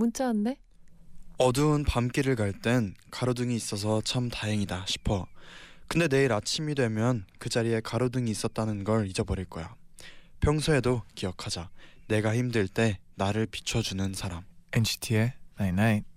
문자 0.00 0.24
왔네. 0.28 0.56
어두운 1.36 1.84
밤길을 1.84 2.34
갈 2.34 2.52
땐 2.54 2.94
가로등이 3.10 3.54
있어서 3.54 4.00
참 4.00 4.30
다행이다 4.30 4.86
싶어. 4.86 5.26
근데 5.88 6.08
내일 6.08 6.32
아침이 6.32 6.74
되면 6.74 7.26
그 7.38 7.50
자리에 7.50 7.80
가로등이 7.82 8.30
있었다는 8.30 8.84
걸 8.84 9.06
잊어버릴 9.08 9.44
거야. 9.44 9.74
평소에도 10.40 11.02
기억하자. 11.14 11.68
내가 12.08 12.34
힘들 12.34 12.66
때 12.66 12.98
나를 13.16 13.44
비춰주는 13.44 14.14
사람. 14.14 14.42
NCT의 14.72 15.34
Night 15.60 15.82
Night. 15.82 16.09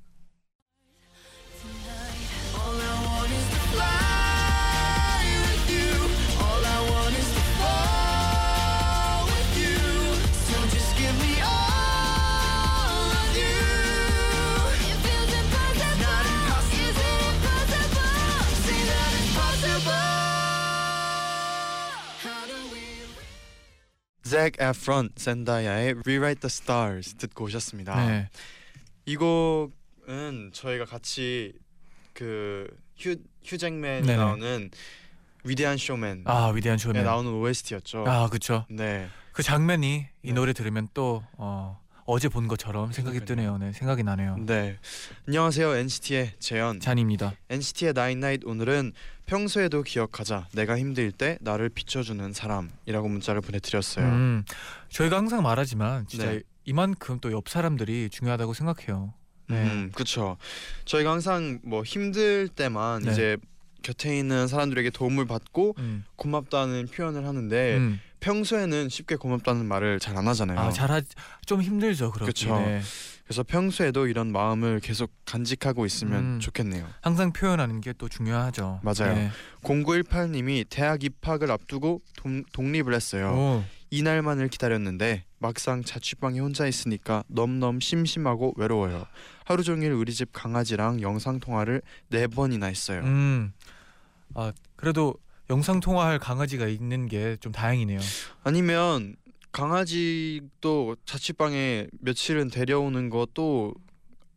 Zac 24.34 24.54
Efron, 24.60 25.10
젠다야의 25.14 25.94
Rewrite 26.04 26.42
the 26.42 26.48
Stars 26.50 27.14
듣고 27.18 27.44
오셨습니다. 27.46 28.08
네. 28.08 28.30
이 29.06 29.16
곡은 29.16 30.50
저희가 30.54 30.86
같이 30.86 31.54
그 32.14 32.66
휴, 32.98 33.16
휴잭맨이 33.46 34.08
네네. 34.08 34.18
나오는 34.18 34.72
위대한 35.44 35.78
쇼맨에 35.78 36.24
아 36.26 36.48
위대한 36.48 36.80
쇼맨. 36.80 37.04
나오는 37.04 37.32
OST였죠. 37.32 38.06
아 38.08 38.28
그렇죠. 38.30 38.66
네. 38.72 39.08
그 39.34 39.44
장면이 39.44 40.08
이 40.24 40.28
네. 40.28 40.34
노래 40.34 40.54
들으면 40.54 40.88
또 40.96 41.24
어, 41.34 41.80
어제 42.06 42.28
본 42.28 42.48
것처럼 42.48 42.92
생각이. 42.92 43.22
뜨네요. 43.22 43.58
네, 43.58 43.72
생각이 43.72 44.04
나네요. 44.04 44.38
네. 44.46 44.78
안녕하세요. 45.28 45.76
NCT의 45.76 46.34
재현. 46.40 46.80
잔입니다. 46.82 47.34
NCT의 47.50 47.94
나인나잇 47.94 48.42
오늘은 48.46 48.92
평소에도 49.26 49.84
기억하자. 49.84 50.48
내가 50.54 50.78
힘들 50.78 51.12
때 51.14 51.38
나를 51.40 51.70
비춰주는 51.70 52.34
사람이라고 52.34 53.08
문자를 53.08 53.40
보내드렸어요. 53.40 54.06
음, 54.06 54.44
저희가 54.90 55.16
항상 55.18 55.42
말하지만 55.44 56.06
진짜 56.08 56.32
네. 56.32 56.42
이만큼 56.66 57.20
또 57.22 57.32
옆 57.32 57.48
사람들이 57.48 58.10
중요하다고 58.10 58.54
생각해요. 58.54 59.14
네. 59.48 59.64
음, 59.64 59.92
그렇죠. 59.94 60.38
저희가 60.86 61.12
항상 61.12 61.60
뭐 61.64 61.84
힘들 61.84 62.50
때만 62.50 63.04
네. 63.04 63.12
이제 63.12 63.38
곁에 63.82 64.18
있는 64.18 64.48
사람들에게 64.48 64.90
도움을 64.90 65.26
받고 65.26 65.76
음, 65.78 66.04
고맙다는 66.18 66.88
표현을 66.88 67.26
하는데 67.26 67.78
음. 67.78 68.00
평소에는 68.24 68.88
쉽게 68.90 69.16
고맙다는 69.18 69.66
말을 69.66 70.00
잘 70.00 70.14
안 70.18 70.28
하잖아요. 70.28 70.60
아 70.60 70.72
잘하 70.72 71.02
좀 71.46 71.62
힘들죠. 71.62 72.12
그쵸. 72.12 72.56
네. 72.60 72.82
그래서 73.26 73.42
평소에도 73.42 74.06
이런 74.08 74.32
마음을 74.32 74.80
계속 74.80 75.12
간직하고 75.26 75.86
있으면 75.86 76.36
음. 76.36 76.40
좋겠네요. 76.40 76.88
항상 77.02 77.34
표현하는 77.34 77.82
게 77.82 77.94
또 77.98 78.08
중요하죠. 78.10 78.80
맞아요. 78.84 79.16
네. 79.16 79.32
0918님이 79.64 80.66
대학 80.70 81.04
입학을 81.04 81.50
앞두고 81.52 82.02
동, 82.18 82.44
독립을 82.52 82.94
했어요. 82.94 83.32
오, 83.34 83.64
이날만을 83.92 84.50
기다렸는데 84.50 85.24
막상 85.40 85.84
자취방에 85.84 86.40
혼자 86.40 86.68
있으니까 86.68 87.24
넘넘 87.28 87.80
심심하고 87.80 88.54
외로워요. 88.58 89.06
하루 89.46 89.64
종일 89.64 89.92
우리 89.94 90.14
집 90.14 90.32
강아지랑 90.34 91.02
영상 91.02 91.40
통화를 91.40 91.82
네 92.10 92.28
번이나 92.28 92.68
했어요. 92.68 93.02
음, 93.04 93.54
아 94.36 94.52
그래도 94.76 95.16
영상 95.50 95.80
통화할 95.80 96.20
강아지가 96.20 96.68
있는 96.68 97.08
게 97.08 97.38
좀 97.40 97.52
다행이네요. 97.52 98.00
아니면 98.44 99.16
강아지도 99.52 100.96
자취방에 101.06 101.88
며칠은 102.00 102.50
데려오는 102.50 103.10
것도 103.10 103.74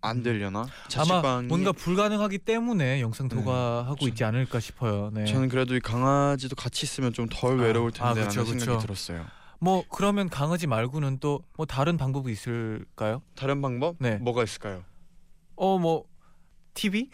안 0.03 0.23
되려나? 0.23 0.61
아마 0.61 0.69
자취방이 0.89 1.49
뭔가 1.49 1.73
불가능하기 1.73 2.39
때문에 2.39 3.01
영상 3.01 3.29
네. 3.29 3.37
통화하고 3.37 3.97
저- 4.01 4.09
있지 4.09 4.25
않을까 4.25 4.61
싶어요. 4.61 5.11
네. 5.13 5.25
저는 5.25 5.49
그래도 5.49 5.75
이 5.75 5.81
강아지도 5.81 6.55
같이 6.55 6.85
있으면 6.85 7.13
좀덜 7.13 7.59
아, 7.61 7.63
외로울 7.63 7.91
아, 7.99 8.13
텐데라는 8.15 8.29
그쵸, 8.29 8.45
생각이 8.45 8.67
그쵸. 8.67 8.79
들었어요. 8.79 9.27
뭐 9.59 9.85
그러면 9.89 10.29
강아지 10.29 10.67
말고는 10.67 11.19
또 11.19 11.43
뭐 11.57 11.65
다른 11.67 11.97
방법이 11.97 12.31
있을까요? 12.31 13.23
다른 13.35 13.63
방법? 13.63 13.97
네. 13.99 14.17
뭐가 14.19 14.43
있을까요? 14.45 14.85
어뭐 15.57 16.05
TV? 16.75 17.09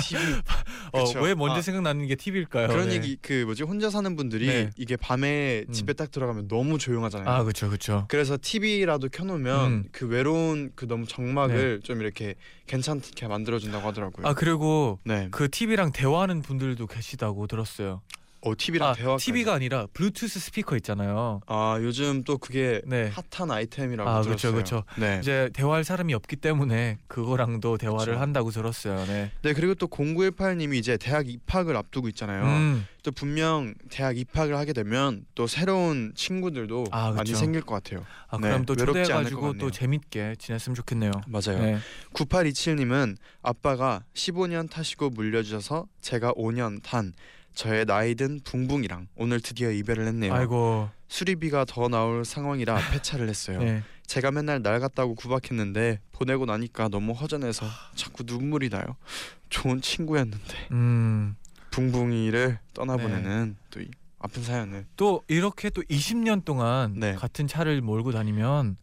TV. 0.00 0.40
어, 0.92 1.04
왜 1.20 1.34
먼저 1.34 1.58
아, 1.58 1.60
생각나는 1.62 2.06
게 2.06 2.14
TV일까요? 2.14 2.68
그런 2.68 2.92
얘기 2.92 3.16
그 3.20 3.44
뭐지 3.44 3.62
혼자 3.62 3.90
사는 3.90 4.16
분들이 4.16 4.46
네. 4.46 4.70
이게 4.76 4.96
밤에 4.96 5.64
음. 5.68 5.72
집에 5.72 5.92
딱 5.92 6.10
들어가면 6.10 6.48
너무 6.48 6.78
조용하잖아요. 6.78 7.28
아 7.28 7.42
그렇죠 7.42 7.68
그렇죠. 7.68 8.06
그래서 8.08 8.36
TV라도 8.40 9.08
켜놓으면 9.08 9.66
음. 9.72 9.84
그 9.92 10.06
외로운 10.06 10.72
그 10.74 10.86
너무 10.86 11.06
정막을 11.06 11.80
좀 11.82 12.00
이렇게 12.00 12.34
괜찮게 12.66 13.28
만들어준다고 13.28 13.86
하더라고요. 13.88 14.26
아 14.26 14.34
그리고 14.34 14.98
네. 15.04 15.28
그 15.30 15.48
TV랑 15.48 15.92
대화하는 15.92 16.42
분들도 16.42 16.86
계시다고 16.86 17.46
들었어요. 17.46 18.02
어 18.46 18.54
TV랑 18.56 18.90
아, 18.90 18.92
대화. 18.92 19.16
TV가 19.16 19.54
아니라 19.54 19.86
블루투스 19.92 20.38
스피커 20.38 20.76
있잖아요. 20.76 21.40
아 21.46 21.78
요즘 21.80 22.22
또 22.22 22.38
그게 22.38 22.80
네. 22.86 23.10
핫한 23.30 23.50
아이템이라고 23.50 24.08
아, 24.08 24.22
들었어요. 24.22 24.54
그쵸. 24.54 24.84
네. 24.96 25.18
이제 25.20 25.50
대화할 25.52 25.82
사람이 25.82 26.14
없기 26.14 26.36
때문에 26.36 26.98
그거랑도 27.08 27.76
대화를 27.76 28.14
그쵸. 28.14 28.20
한다고 28.20 28.50
들었어요. 28.50 29.04
네. 29.06 29.32
네 29.42 29.52
그리고 29.52 29.74
또 29.74 29.88
0918님이 29.88 30.76
이제 30.76 30.96
대학 30.96 31.28
입학을 31.28 31.76
앞두고 31.76 32.08
있잖아요. 32.08 32.44
음. 32.44 32.86
또 33.02 33.12
분명 33.12 33.74
대학 33.90 34.16
입학을 34.16 34.56
하게 34.56 34.72
되면 34.72 35.24
또 35.34 35.46
새로운 35.46 36.12
친구들도 36.14 36.86
아, 36.90 37.12
많이. 37.12 37.34
생길 37.34 37.60
것 37.62 37.74
같아요. 37.74 38.04
아 38.28 38.36
네, 38.38 38.48
그럼 38.48 38.64
또 38.64 38.72
않을 38.72 38.86
것 38.86 38.92
초대해가지고. 38.92 39.58
또 39.58 39.70
재밌게 39.70 40.36
지냈으면 40.38 40.74
좋겠네요. 40.74 41.12
맞아요. 41.26 41.62
네. 41.62 41.78
9827님은 42.14 43.16
아빠가 43.42 44.02
15년 44.14 44.70
타시고 44.70 45.10
물려주셔서 45.10 45.86
제가 46.00 46.32
5년 46.32 46.82
탄 46.82 47.12
저의 47.56 47.86
나이든 47.86 48.40
붕붕이랑 48.44 49.08
오늘 49.16 49.40
드디어 49.40 49.70
이별을 49.70 50.06
했네요. 50.06 50.32
아이고. 50.32 50.90
수리비가 51.08 51.64
더 51.64 51.88
나올 51.88 52.24
상황이라 52.24 52.78
폐차를 52.92 53.28
했어요. 53.28 53.58
네. 53.60 53.82
제가 54.06 54.30
맨날 54.30 54.62
날 54.62 54.78
갔다고 54.78 55.14
구박했는데 55.14 56.00
보내고 56.12 56.44
나니까 56.44 56.88
너무 56.88 57.12
허전해서 57.12 57.66
자꾸 57.94 58.24
눈물이 58.26 58.68
나요. 58.68 58.84
좋은 59.48 59.80
친구였는데 59.80 60.68
음. 60.72 61.34
붕붕이를 61.70 62.58
떠나보내는 62.74 63.48
네. 63.48 63.66
또이 63.70 63.88
아픈 64.18 64.42
사연을. 64.42 64.84
또 64.96 65.22
이렇게 65.26 65.70
또 65.70 65.82
20년 65.82 66.44
동안 66.44 66.94
네. 67.00 67.14
같은 67.14 67.46
차를 67.46 67.80
몰고 67.80 68.12
다니면 68.12 68.76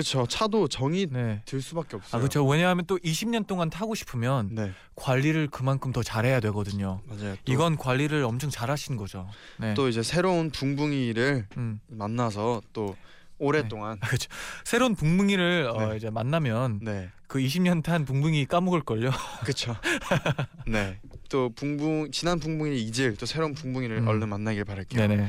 그렇죠. 0.00 0.26
차도 0.26 0.68
정이 0.68 1.06
네. 1.10 1.42
들 1.44 1.60
수밖에 1.60 1.96
없어요. 1.96 2.18
아 2.18 2.20
그렇죠. 2.20 2.46
왜냐하면 2.46 2.84
또 2.86 2.98
20년 2.98 3.46
동안 3.46 3.70
타고 3.70 3.94
싶으면 3.94 4.54
네 4.54 4.72
관리를 4.96 5.48
그만큼 5.48 5.92
더 5.92 6.02
잘해야 6.02 6.40
되거든요. 6.40 7.00
맞아요. 7.06 7.36
또, 7.44 7.52
이건 7.52 7.76
관리를 7.76 8.24
엄청 8.24 8.50
잘하신 8.50 8.96
거죠. 8.96 9.28
네. 9.58 9.74
또 9.74 9.88
이제 9.88 10.02
새로운 10.02 10.50
붕붕이를 10.50 11.46
음. 11.56 11.80
만나서 11.88 12.62
또 12.72 12.96
오랫동안 13.38 13.98
아, 14.00 14.06
그렇죠. 14.06 14.28
새로운 14.64 14.94
붕붕이를 14.94 15.70
어, 15.74 15.90
네. 15.90 15.96
이제 15.96 16.10
만나면 16.10 16.80
네 16.82 17.10
그 17.30 17.38
20년 17.38 17.82
탄 17.84 18.04
붕붕이 18.04 18.44
까먹을 18.46 18.80
걸요. 18.82 19.10
그렇죠. 19.42 19.76
네. 20.66 20.98
또 21.28 21.48
붕붕 21.54 22.10
지난 22.10 22.40
붕붕이를 22.40 22.76
잊을 22.76 23.16
또 23.16 23.24
새로운 23.24 23.54
붕붕이를 23.54 23.98
음. 23.98 24.08
얼른 24.08 24.28
만나길 24.28 24.64
바랄게요. 24.64 25.06
네네. 25.06 25.28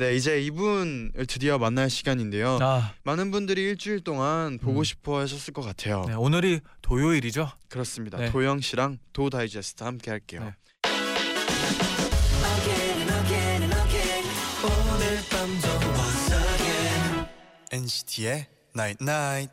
네 0.00 0.16
이제 0.16 0.40
이분을 0.40 1.26
드디어 1.28 1.58
만날 1.58 1.90
시간인데요. 1.90 2.58
아, 2.62 2.94
많은 3.02 3.30
분들이 3.30 3.60
일주일 3.64 4.00
동안 4.00 4.58
보고 4.58 4.78
음. 4.78 4.84
싶어 4.84 5.20
하셨을 5.20 5.52
것 5.52 5.60
같아요. 5.60 6.06
네, 6.08 6.14
오늘이 6.14 6.60
도요일이죠. 6.80 7.50
그렇습니다. 7.68 8.16
네. 8.16 8.30
도영 8.30 8.62
씨랑 8.62 8.96
도 9.12 9.28
다이제스트 9.28 9.84
함께 9.84 10.10
할게요. 10.10 10.40
네. 10.42 10.54
NCT의 17.72 18.46
Night 18.74 19.04
Night. 19.04 19.52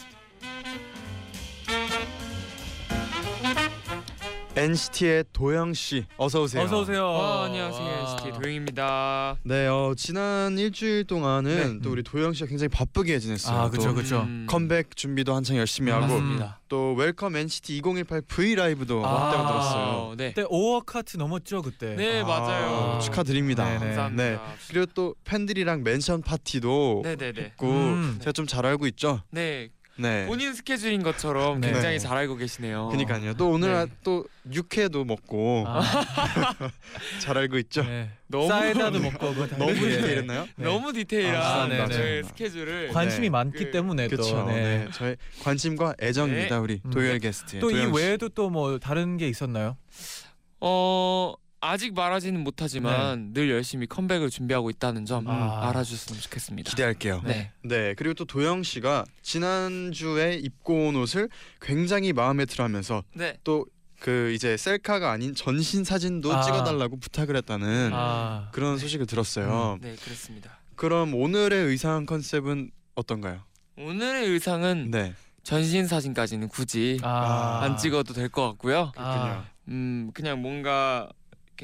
NCT의 4.55 5.23
도영 5.31 5.73
씨 5.73 6.05
어서 6.17 6.41
오세요. 6.41 6.63
어서 6.63 6.81
오세요. 6.81 7.05
어, 7.05 7.43
안녕하세요. 7.45 7.83
와. 7.87 8.11
NCT 8.17 8.31
도영입니다. 8.41 9.37
네, 9.43 9.67
어, 9.67 9.93
지난 9.95 10.57
일주일 10.59 11.05
동안은 11.05 11.75
네. 11.77 11.79
또 11.81 11.89
우리 11.91 12.03
도영 12.03 12.33
씨가 12.33 12.47
굉장히 12.49 12.67
바쁘게 12.67 13.17
지냈어요. 13.19 13.57
아, 13.57 13.65
또 13.65 13.71
그쵸, 13.71 13.93
그쵸. 13.93 14.21
음, 14.23 14.45
컴백 14.49 14.97
준비도 14.97 15.33
한창 15.33 15.55
열심히 15.55 15.89
하고 15.91 16.05
맞습니다. 16.07 16.59
또 16.67 16.93
웰컴 16.95 17.37
NCT 17.37 17.77
2018 17.77 18.21
V 18.23 18.55
라이브도 18.55 19.05
아. 19.05 19.09
왔다고 19.09 19.47
들었어요. 19.47 19.83
어, 19.85 20.13
네. 20.17 20.33
그때 20.33 20.43
5억 20.47 20.85
하트 20.85 21.15
넘었죠 21.15 21.61
그때. 21.61 21.95
네, 21.95 22.21
맞아요. 22.23 22.95
아, 22.97 22.99
축하드립니다. 22.99 23.63
네네. 23.63 23.79
감사합니다. 23.79 24.23
네. 24.23 24.37
그리고 24.67 24.85
또 24.93 25.15
팬들이랑 25.23 25.83
mention 25.83 26.21
파티도 26.23 27.01
네, 27.05 27.15
네, 27.15 27.31
네. 27.31 27.41
했고 27.43 27.67
음. 27.69 28.17
제가 28.19 28.33
좀 28.33 28.45
잘 28.47 28.65
알고 28.65 28.85
있죠. 28.87 29.21
네. 29.31 29.69
네. 29.97 30.25
본인 30.25 30.53
스케줄인 30.53 31.03
것처럼 31.03 31.59
네. 31.61 31.71
굉장히 31.71 31.99
잘 31.99 32.17
알고 32.17 32.37
계시네요. 32.37 32.89
그니까요. 32.89 33.33
또 33.35 33.49
오늘 33.51 33.73
네. 33.85 33.91
또 34.03 34.25
육회도 34.51 35.05
먹고 35.05 35.65
아, 35.67 35.81
잘 37.19 37.37
알고 37.37 37.57
있죠. 37.59 37.83
네. 37.83 38.09
너무- 38.27 38.47
사이다도 38.47 38.99
먹고 39.01 39.33
그거 39.33 39.47
다 39.47 39.57
너무 39.57 39.71
했는데. 39.71 39.97
디테일했나요? 39.97 40.47
네. 40.55 40.63
너무 40.65 40.93
디테일한 40.93 41.41
아, 41.41 41.67
네, 41.67 41.87
저의 41.87 42.21
네. 42.23 42.27
스케줄을 42.27 42.87
관심이 42.89 43.27
네. 43.27 43.29
많기 43.29 43.65
그- 43.65 43.71
때문에 43.71 44.07
또. 44.07 44.15
그렇죠. 44.17 44.45
네. 44.45 44.87
저의 44.93 45.17
관심과 45.43 45.95
애정입니다. 46.01 46.59
우리 46.61 46.81
음. 46.85 46.89
도열 46.91 47.19
게스트. 47.19 47.59
또이 47.59 47.91
외에도 47.95 48.29
또 48.29 48.49
뭐 48.49 48.79
다른 48.79 49.17
게 49.17 49.27
있었나요? 49.29 49.77
어 50.59 51.33
아직 51.61 51.93
말하지는 51.93 52.43
못하지만 52.43 53.33
늘 53.33 53.49
열심히 53.49 53.87
컴백을 53.87 54.29
준비하고 54.29 54.69
있다는 54.71 55.05
점 55.05 55.27
아. 55.27 55.69
알아주셨으면 55.69 56.19
좋겠습니다. 56.21 56.69
기대할게요. 56.69 57.21
네. 57.23 57.51
네. 57.63 57.93
그리고 57.93 58.13
또 58.15 58.25
도영 58.25 58.63
씨가 58.63 59.05
지난 59.21 59.91
주에 59.91 60.33
입고 60.35 60.87
온 60.87 60.95
옷을 60.95 61.29
굉장히 61.61 62.13
마음에 62.13 62.45
들어하면서 62.45 63.03
네. 63.13 63.37
또 63.43 63.65
그 64.01 64.31
이제 64.33 64.57
셀카가 64.57 65.11
아닌 65.11 65.35
전신 65.35 65.83
사진도 65.83 66.33
아. 66.33 66.41
찍어달라고 66.41 66.97
부탁을 66.97 67.35
했다는 67.35 67.91
아, 67.93 68.49
그런 68.51 68.79
소식을 68.79 69.05
들었어요. 69.05 69.77
네 69.79 69.95
그렇습니다. 69.95 70.57
그럼 70.75 71.13
오늘의 71.13 71.65
의상 71.67 72.07
컨셉은 72.07 72.71
어떤가요? 72.95 73.43
오늘의 73.77 74.27
의상은 74.27 74.89
네. 74.89 75.13
전신 75.43 75.85
사진까지는 75.85 76.47
굳이 76.49 76.97
아, 77.03 77.59
안 77.61 77.77
찍어도 77.77 78.13
될 78.13 78.29
것 78.29 78.47
같고요. 78.49 78.91
아, 78.95 79.45
음 79.67 80.09
그냥 80.15 80.41
뭔가 80.41 81.07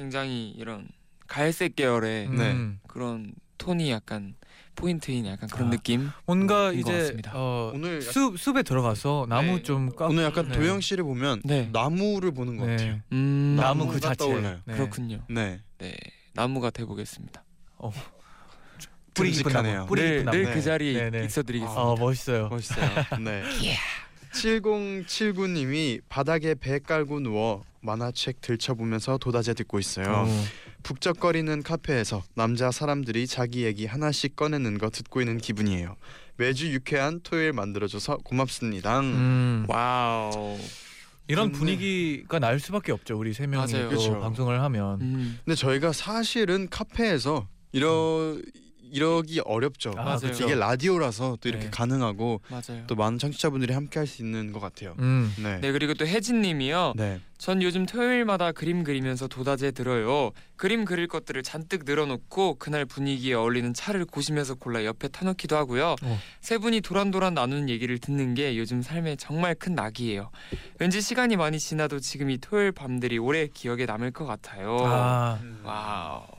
굉장히 0.07 0.51
이런 0.51 0.87
갈색 1.25 1.75
계열의 1.75 2.29
네. 2.29 2.51
음. 2.51 2.79
그런 2.87 3.33
톤이 3.57 3.89
약간 3.89 4.35
포인트인 4.75 5.25
약간 5.25 5.49
그런 5.49 5.69
아. 5.69 5.71
느낌. 5.71 6.11
뭔가 6.27 6.65
것 6.65 6.73
이제 6.73 6.91
같습니다. 6.99 7.31
어, 7.33 7.71
오늘 7.73 7.95
약- 7.95 8.01
숲 8.13 8.37
숲에 8.39 8.61
들어가서 8.61 9.25
나무 9.27 9.55
네. 9.55 9.63
좀 9.63 9.89
깎. 9.95 10.11
오늘 10.11 10.23
약간 10.23 10.49
네. 10.49 10.55
도영 10.55 10.81
씨를 10.81 11.03
보면 11.03 11.41
네. 11.43 11.67
나무를 11.73 12.31
보는 12.31 12.57
것 12.57 12.67
같아요. 12.67 12.93
네. 12.93 13.01
음 13.11 13.55
나무 13.59 13.87
그 13.87 13.99
자체. 13.99 14.17
떠올라요. 14.17 14.59
네. 14.65 14.75
그렇군요. 14.75 15.23
네. 15.29 15.61
네 15.79 15.95
나무가 16.33 16.69
돼보겠습니다. 16.69 17.43
뿌리 19.15 19.31
깊은. 19.31 19.51
나무. 19.51 19.87
뿌리 19.87 20.01
늘 20.03 20.11
깊은 20.19 20.25
나무. 20.25 20.37
늘 20.37 20.45
네. 20.45 20.53
그 20.53 20.61
자리에 20.61 20.93
네, 20.93 21.09
네. 21.09 21.25
있어드리겠습니다. 21.25 21.81
어 21.81 21.95
멋있어요. 21.95 22.49
멋있어요. 22.49 22.87
네. 23.23 23.41
7079님이 24.31 26.01
바닥에 26.07 26.53
배 26.53 26.77
깔고 26.77 27.21
누워 27.21 27.63
만화책 27.97 28.41
들춰보면서 28.41 29.17
도다제 29.17 29.53
듣고 29.53 29.79
있어요. 29.79 30.05
어. 30.27 30.43
북적거리는 30.83 31.63
카페에서 31.63 32.21
남자 32.35 32.69
사람들이 32.69 33.25
자기 33.27 33.63
얘기 33.63 33.85
하나씩 33.85 34.35
꺼내는 34.35 34.77
거 34.77 34.89
듣고 34.89 35.21
있는 35.21 35.37
기분이에요. 35.37 35.95
매주 36.35 36.71
유쾌한 36.71 37.21
토요일 37.23 37.53
만들어줘서 37.53 38.17
고맙습니다. 38.17 38.99
음. 38.99 39.65
wow. 39.69 40.57
이런 41.29 41.47
근데- 41.47 41.57
분위기가 41.59 42.39
날 42.39 42.59
수밖에 42.59 42.91
없죠. 42.91 43.17
우리 43.17 43.33
세 43.33 43.47
명이. 43.47 43.71
또 43.71 43.87
그렇죠. 43.89 44.19
방송을 44.19 44.61
하면. 44.61 45.01
음. 45.01 45.39
근데 45.43 45.55
저희가 45.55 45.91
사실은 45.93 46.67
카페에서 46.69 47.47
이러 47.71 48.37
이러기 48.91 49.41
어렵죠. 49.45 49.93
아, 49.97 50.03
맞아요. 50.03 50.31
이게 50.33 50.55
라디오라서 50.55 51.37
또 51.41 51.49
이렇게 51.49 51.65
네. 51.65 51.71
가능하고 51.71 52.41
맞아요. 52.49 52.83
또 52.87 52.95
많은 52.95 53.19
청취자분들이 53.19 53.73
함께 53.73 53.99
할 53.99 54.07
수 54.07 54.21
있는 54.21 54.51
것 54.53 54.59
같아요. 54.59 54.95
음. 54.99 55.33
네. 55.37 55.59
네 55.59 55.71
그리고 55.71 55.93
또 55.93 56.07
혜진님이요. 56.07 56.93
네. 56.95 57.19
전 57.37 57.61
요즘 57.61 57.85
토요일마다 57.85 58.51
그림 58.51 58.83
그리면서 58.83 59.27
도다제 59.27 59.71
들어요. 59.71 60.31
그림 60.55 60.85
그릴 60.85 61.07
것들을 61.07 61.43
잔뜩 61.43 61.83
늘어놓고 61.85 62.55
그날 62.55 62.85
분위기에 62.85 63.35
어울리는 63.35 63.73
차를 63.75 64.05
고심해서 64.05 64.55
골라 64.55 64.85
옆에 64.85 65.07
타놓기도 65.09 65.55
하고요. 65.55 65.95
어. 66.01 66.19
세 66.41 66.57
분이 66.57 66.81
도란도란 66.81 67.35
나누는 67.35 67.69
얘기를 67.69 67.99
듣는 67.99 68.33
게 68.33 68.57
요즘 68.57 68.81
삶의 68.81 69.17
정말 69.17 69.53
큰 69.53 69.75
낙이에요. 69.75 70.31
왠지 70.79 70.99
시간이 71.01 71.35
많이 71.35 71.59
지나도 71.59 71.99
지금 71.99 72.29
이 72.31 72.37
토요일 72.39 72.71
밤들이 72.71 73.19
오래 73.19 73.47
기억에 73.47 73.85
남을 73.85 74.11
것 74.11 74.25
같아요. 74.25 74.77
아 74.83 75.39
wow. 75.63 76.36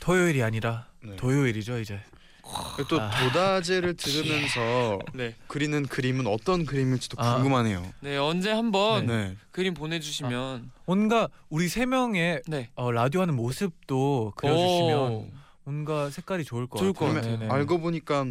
토요일이 0.00 0.42
아니라 0.42 0.86
네. 1.02 1.14
도요일이죠 1.16 1.78
이제. 1.78 2.00
그리고 2.74 2.88
또 2.88 3.00
아. 3.00 3.10
도다제를 3.10 3.94
들으면서 3.96 4.98
네. 5.14 5.36
그리는 5.46 5.86
그림은 5.86 6.26
어떤 6.26 6.66
그림일지도 6.66 7.16
아. 7.22 7.34
궁금하네요. 7.34 7.86
네 8.00 8.16
언제 8.16 8.50
한번 8.50 9.06
네. 9.06 9.36
그림 9.52 9.74
보내주시면 9.74 10.72
뭔가 10.86 11.28
우리 11.48 11.68
세 11.68 11.86
명의 11.86 12.42
네. 12.48 12.70
어, 12.74 12.90
라디오 12.90 13.20
하는 13.20 13.36
모습도 13.36 14.32
그려주시면 14.36 14.98
오. 15.12 15.28
뭔가 15.64 16.10
색깔이 16.10 16.44
좋을 16.44 16.66
것 16.66 16.78
좋을 16.78 16.92
것 16.92 17.06
같아요. 17.06 17.20
같아요. 17.20 17.38
네, 17.38 17.46
네. 17.46 17.52
알고 17.52 17.78
보니까 17.80 18.24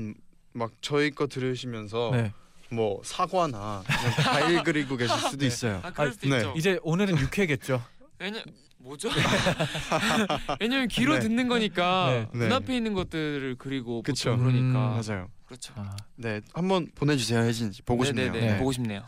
막 0.52 0.72
저희 0.82 1.12
거 1.12 1.28
들으시면서 1.28 2.10
네. 2.14 2.34
뭐 2.72 3.00
사과나 3.04 3.84
과일 4.24 4.64
그리고 4.64 4.98
계실 4.98 5.16
수도 5.18 5.38
네. 5.38 5.48
있어요. 5.48 5.80
아 5.84 5.92
그럴 5.92 6.10
아, 6.10 6.12
수도 6.12 6.28
네. 6.30 6.38
있죠. 6.38 6.54
이제 6.58 6.80
오늘은 6.84 7.18
육회겠죠. 7.18 7.82
왜냐 8.20 8.42
뭐죠? 8.78 9.10
왜냐면 10.60 10.88
귀로 10.88 11.14
네. 11.16 11.20
듣는 11.22 11.48
거니까 11.48 12.28
네. 12.34 12.40
네. 12.40 12.46
눈앞에 12.46 12.76
있는 12.76 12.94
것들을 12.94 13.56
그리고 13.58 14.02
그쵸. 14.04 14.38
그러니까 14.38 14.60
음, 14.60 14.74
맞아요. 14.74 15.30
그렇죠. 15.46 15.74
아, 15.78 15.96
네, 16.16 16.42
한번 16.54 16.88
보내주세요, 16.94 17.40
혜진 17.40 17.72
씨. 17.72 17.82
보고 17.82 18.06
싶네요. 18.06 18.32
네네네. 18.32 18.54
네. 18.54 18.60
보고 18.60 18.72
싶네요. 18.72 19.04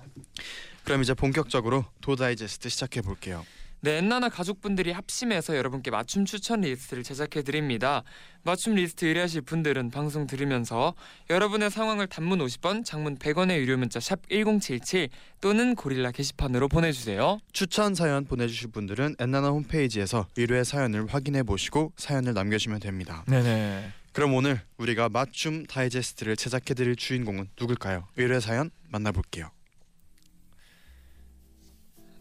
그럼 0.83 1.01
이제 1.03 1.13
본격적으로 1.13 1.85
도다이제스트 2.01 2.69
시작해 2.69 3.01
볼게요. 3.01 3.45
네, 3.83 3.97
엔나나 3.97 4.29
가족분들이 4.29 4.91
합심해서 4.91 5.57
여러분께 5.57 5.89
맞춤 5.89 6.23
추천 6.23 6.61
리스트를 6.61 7.01
제작해 7.01 7.41
드립니다. 7.41 8.03
맞춤 8.43 8.75
리스트 8.75 9.05
의뢰하실 9.05 9.41
분들은 9.41 9.89
방송 9.89 10.27
들으면서 10.27 10.93
여러분의 11.31 11.71
상황을 11.71 12.05
단문 12.05 12.37
50원, 12.39 12.85
장문 12.85 13.17
100원의 13.17 13.57
유료 13.57 13.77
문자 13.77 13.99
샵 13.99 14.21
#1077 14.29 15.09
또는 15.41 15.73
고릴라 15.73 16.11
게시판으로 16.11 16.67
보내 16.67 16.91
주세요. 16.91 17.39
추천 17.53 17.95
사연 17.95 18.25
보내 18.25 18.47
주실 18.47 18.69
분들은 18.69 19.15
엔나나 19.17 19.47
홈페이지에서 19.49 20.27
의뢰 20.37 20.63
사연을 20.63 21.07
확인해 21.07 21.41
보시고 21.41 21.93
사연을 21.97 22.35
남겨 22.35 22.59
주시면 22.59 22.81
됩니다. 22.81 23.23
네 23.27 23.41
네. 23.41 23.91
그럼 24.13 24.35
오늘 24.35 24.61
우리가 24.77 25.09
맞춤 25.09 25.65
다이제스트를 25.65 26.35
제작해 26.35 26.75
드릴 26.75 26.95
주인공은 26.95 27.49
누굴까요? 27.59 28.07
의뢰 28.17 28.39
사연 28.39 28.69
만나 28.89 29.11
볼게요. 29.11 29.49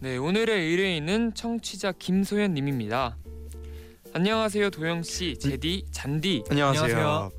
네, 0.03 0.17
오늘의 0.17 0.67
의뢰인은 0.67 1.35
청취자 1.35 1.93
김소연 1.93 2.55
님입니다. 2.55 3.19
안녕하세요, 4.15 4.71
도영 4.71 5.03
씨, 5.03 5.37
제디, 5.39 5.85
잔디. 5.91 6.43
안녕하세요. 6.49 6.85
안녕하세요. 6.85 7.31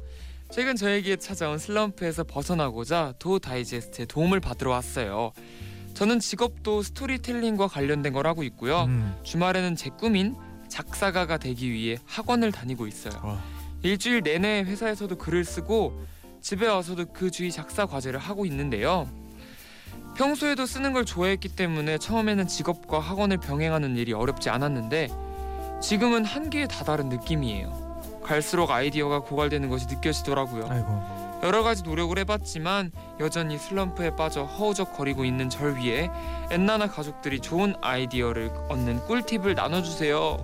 최근 0.52 0.76
저에게 0.76 1.16
찾아온 1.16 1.58
슬럼프에서 1.58 2.24
벗어나고자 2.24 3.16
도 3.18 3.40
다이제스트의 3.40 4.06
도움을 4.06 4.42
받으러 4.42 4.70
왔어요. 4.70 5.32
저는 5.96 6.20
직업도 6.20 6.84
스토리텔링과 6.84 7.68
관련된 7.68 8.14
걸 8.14 8.28
하고 8.28 8.44
있고요. 8.44 8.84
음. 8.84 9.16
주말에는 9.24 9.76
제 9.76 9.90
꿈인 9.90 10.36
작사가가 10.68 11.38
되기 11.38 11.72
위해 11.72 11.98
학원을 12.06 12.52
다니고 12.52 12.86
있어요. 12.86 13.20
와. 13.24 13.44
일주일 13.82 14.22
내내 14.22 14.66
회사에서도 14.66 15.18
글을 15.18 15.46
쓰고 15.46 16.00
집에 16.42 16.68
와서도 16.68 17.06
그 17.12 17.32
주위 17.32 17.52
작사 17.52 17.88
과제를 17.88 18.20
하고 18.20 18.46
있는데요. 18.46 19.10
평소에도 20.16 20.66
쓰는 20.66 20.94
걸 20.94 21.06
좋아했기 21.06 21.50
때문에 21.50 21.98
처음에는 21.98 22.48
직업과 22.48 23.00
학원을 23.00 23.38
병행하는 23.38 23.96
일이 23.98 24.14
어렵지 24.14 24.50
않았는데 24.50 25.10
지금은 25.82 26.26
한계에 26.26 26.68
다다른 26.68 27.10
느낌이에요. 27.10 28.22
갈수록 28.24 28.72
아이디어가 28.72 29.22
고갈되는 29.22 29.70
것이 29.70 29.88
느껴지더라고요. 29.88 30.68
아이고. 30.70 31.22
여러 31.44 31.64
가지 31.64 31.82
노력을 31.82 32.16
해봤지만 32.20 32.92
여전히 33.20 33.58
슬럼프에 33.58 34.16
빠져 34.16 34.44
허우적거리고 34.44 35.26
있는 35.26 35.50
절 35.50 35.76
위에 35.78 36.12
엔나나 36.52 36.88
가족들이 36.88 37.40
좋은 37.40 37.74
아이디어를 37.82 38.52
얻는 38.70 39.08
꿀팁을 39.08 39.56
나눠주세요. 39.56 40.38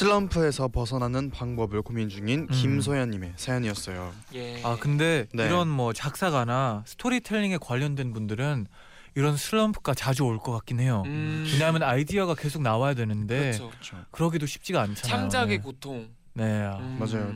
슬럼프에서 0.00 0.68
벗어나는 0.68 1.30
방법을 1.30 1.80
고민 1.80 2.10
중인 2.10 2.40
음. 2.40 2.46
김소연님의 2.48 3.32
사연이었어요. 3.36 4.12
예. 4.34 4.62
아 4.62 4.76
근데 4.78 5.26
네. 5.32 5.46
이런 5.46 5.68
뭐 5.68 5.94
작사가나 5.94 6.82
스토리텔링에 6.86 7.56
관련된 7.58 8.12
분들은 8.12 8.66
이런 9.14 9.36
슬럼프가 9.38 9.94
자주 9.94 10.24
올 10.24 10.38
것 10.38 10.52
같긴 10.52 10.80
해요. 10.80 11.02
음, 11.06 11.46
왜냐하면 11.50 11.82
아이디어가 11.82 12.34
계속 12.34 12.60
나와야 12.60 12.92
되는데 12.92 13.40
그렇죠. 13.52 13.70
그렇죠. 13.70 13.96
그러기도 14.10 14.44
쉽지가 14.44 14.82
않잖아요. 14.82 15.18
창작의 15.20 15.56
네. 15.58 15.62
고통. 15.62 16.08
네. 16.34 16.44
아, 16.62 16.76
음, 16.76 16.98
맞아요. 17.00 17.32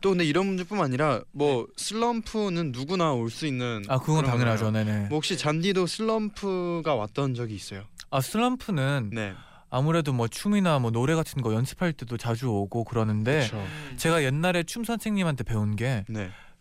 또 0.00 0.10
근데 0.10 0.24
이런 0.24 0.46
문제뿐만 0.46 0.84
아니라 0.86 1.22
뭐 1.32 1.66
슬럼프는 1.76 2.70
누구나 2.70 3.12
올 3.14 3.30
수 3.30 3.48
있는 3.48 3.82
아 3.88 3.98
그건 3.98 4.24
당연하죠. 4.24 4.70
네네. 4.70 5.08
뭐 5.08 5.16
혹시 5.18 5.36
잔디도 5.36 5.88
슬럼프가 5.88 6.94
왔던 6.94 7.34
적이 7.34 7.56
있어요? 7.56 7.82
아 8.10 8.20
슬럼프는 8.20 9.10
네. 9.12 9.34
아무래도 9.70 10.12
뭐 10.12 10.28
춤이나 10.28 10.78
뭐 10.78 10.90
노래 10.90 11.14
같은 11.14 11.42
거 11.42 11.52
연습할 11.54 11.92
때도 11.92 12.16
자주 12.16 12.48
오고 12.50 12.84
그러는데 12.84 13.38
그렇죠. 13.48 13.56
음. 13.58 13.94
제가 13.96 14.22
옛날에 14.24 14.62
춤 14.62 14.84
선생님한테 14.84 15.44
배운 15.44 15.76
게 15.76 16.04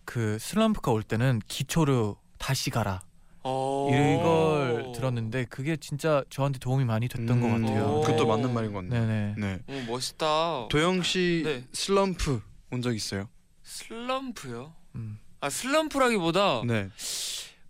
그 0.06 0.20
네. 0.20 0.38
슬럼프가 0.40 0.92
올 0.92 1.02
때는 1.04 1.42
기초로 1.48 2.18
다시 2.38 2.70
가라 2.70 3.02
어. 3.44 3.88
이걸 3.92 4.92
들었는데 4.94 5.46
그게 5.46 5.78
진짜 5.78 6.24
저한테 6.30 6.60
도움이 6.60 6.86
많이 6.86 7.08
됐던 7.08 7.42
것 7.42 7.48
음, 7.48 7.62
같아요. 7.66 8.02
그것도 8.02 8.28
맞는 8.28 8.54
말인 8.54 8.72
것 8.74 8.80
같네요. 8.80 9.06
네네. 9.08 9.36
네. 9.38 9.60
오, 9.68 9.92
멋있다. 9.92 10.68
도영 10.70 11.02
씨 11.04 11.42
네. 11.46 11.64
슬럼프 11.74 12.42
온 12.72 12.82
적 12.82 12.94
있어요? 12.96 13.30
슬럼프요? 13.64 14.74
음. 14.96 15.20
아 15.42 15.50
슬럼프라기보다 15.50 16.64
네. 16.66 16.90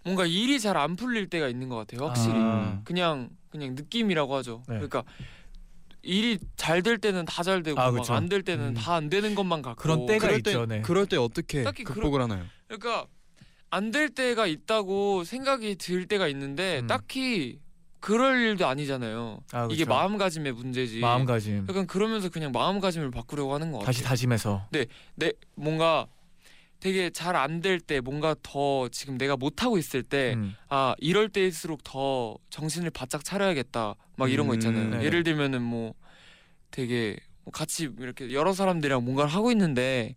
뭔가 0.03 0.25
일이 0.25 0.59
잘 0.59 0.77
안 0.77 0.95
풀릴 0.95 1.29
때가 1.29 1.47
있는 1.47 1.67
것 1.69 1.75
같아요. 1.75 2.07
확실히 2.07 2.35
아. 2.37 2.81
그냥 2.83 3.29
그냥 3.57 3.75
느낌이라고 3.75 4.35
하죠. 4.35 4.61
네. 4.67 4.75
그러니까 4.75 5.03
일이 6.01 6.37
잘 6.55 6.83
될 6.83 6.97
때는 6.99 7.25
다 7.25 7.41
잘 7.43 7.63
되고 7.63 7.79
아. 7.79 7.91
안 8.09 8.29
될 8.29 8.43
때는 8.43 8.69
음. 8.69 8.73
다안 8.75 9.09
되는 9.09 9.33
것만 9.35 9.61
같고 9.61 9.81
그런 9.81 10.05
때가 10.05 10.27
그럴 10.27 10.37
있죠. 10.39 10.65
때 10.67 10.75
네. 10.75 10.81
그럴 10.81 11.05
때 11.07 11.17
어떻게 11.17 11.63
딱히 11.63 11.83
극복을 11.83 12.21
하나요? 12.21 12.45
그러니까 12.67 13.07
안 13.71 13.91
될 13.91 14.09
때가 14.09 14.45
있다고 14.47 15.23
생각이 15.23 15.75
들 15.75 16.07
때가 16.07 16.27
있는데 16.27 16.79
음. 16.81 16.87
딱히 16.87 17.59
그럴 17.99 18.39
일도 18.39 18.67
아니잖아요. 18.67 19.39
아, 19.51 19.67
이게. 19.71 19.83
마음가짐의 19.83 20.53
문제지. 20.53 20.99
마음가짐 20.99 21.65
약간 21.67 21.87
그러면서 21.87 22.29
그냥 22.29 22.51
마음가짐을 22.51 23.09
바꾸려고 23.09 23.55
하는 23.55 23.71
것 23.71 23.79
같아요. 23.79 23.85
다시 23.87 24.03
다짐해서 24.03 24.67
내 25.15 25.33
뭔가 25.55 26.05
되게 26.79 27.09
잘 27.09 27.35
안 27.35 27.61
될 27.61 27.79
때 27.79 27.99
뭔가 27.99 28.35
더 28.43 28.87
지금 28.89 29.17
내가 29.17 29.35
못 29.37 29.63
하고 29.63 29.77
있을 29.77 30.03
때 30.03 30.33
음. 30.35 30.55
아 30.69 30.95
이럴 30.99 31.29
때일수록 31.29 31.83
더 31.83 32.37
정신을 32.49 32.89
바짝 32.91 33.23
차려야겠다 33.23 33.95
막 34.17 34.31
이런 34.31 34.47
거 34.47 34.53
음, 34.53 34.55
있잖아요 34.55 34.89
네네. 34.91 35.03
예를 35.05 35.23
들면은 35.23 35.61
뭐 35.61 35.93
되게 36.71 37.17
뭐 37.43 37.51
같이 37.51 37.89
이렇게 37.99 38.31
여러 38.33 38.53
사람들이랑 38.53 39.03
뭔가를 39.03 39.31
하고 39.33 39.51
있는데 39.51 40.15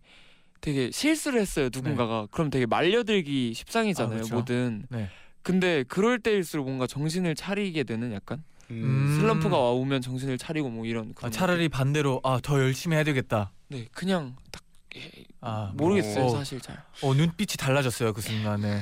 되게 0.61 0.91
실수를 0.91 1.39
했어요 1.41 1.69
누군가가 1.73 2.27
그럼 2.31 2.49
되게 2.49 2.65
말려들기 2.65 3.53
십상이잖아요 3.53 4.17
아, 4.17 4.21
그쵸. 4.21 4.35
뭐든 4.35 4.83
네. 4.89 5.09
근데 5.41 5.83
그럴 5.87 6.19
때일수록 6.19 6.65
뭔가 6.67 6.85
정신을 6.85 7.33
차리게 7.35 7.83
되는 7.83 8.11
약간 8.13 8.43
음. 8.69 9.07
슬럼프가 9.17 9.57
오면 9.71 10.01
정신을 10.01 10.37
차리고 10.37 10.69
뭐 10.69 10.85
이런 10.85 11.09
아, 11.09 11.13
그런 11.15 11.31
차라리 11.31 11.69
반대로 11.69 12.19
아 12.23 12.39
더 12.43 12.59
열심히 12.59 12.95
해야 12.95 13.03
되겠다. 13.03 13.51
네 13.69 13.87
그냥 13.91 14.35
딱 14.51 14.61
예, 14.97 15.09
아 15.41 15.71
모르겠어요 15.75 16.25
어, 16.25 16.29
사실 16.37 16.59
잘 16.59 16.83
어 17.01 17.13
눈빛이 17.13 17.55
달라졌어요 17.57 18.13
그 18.13 18.21
순간에. 18.21 18.81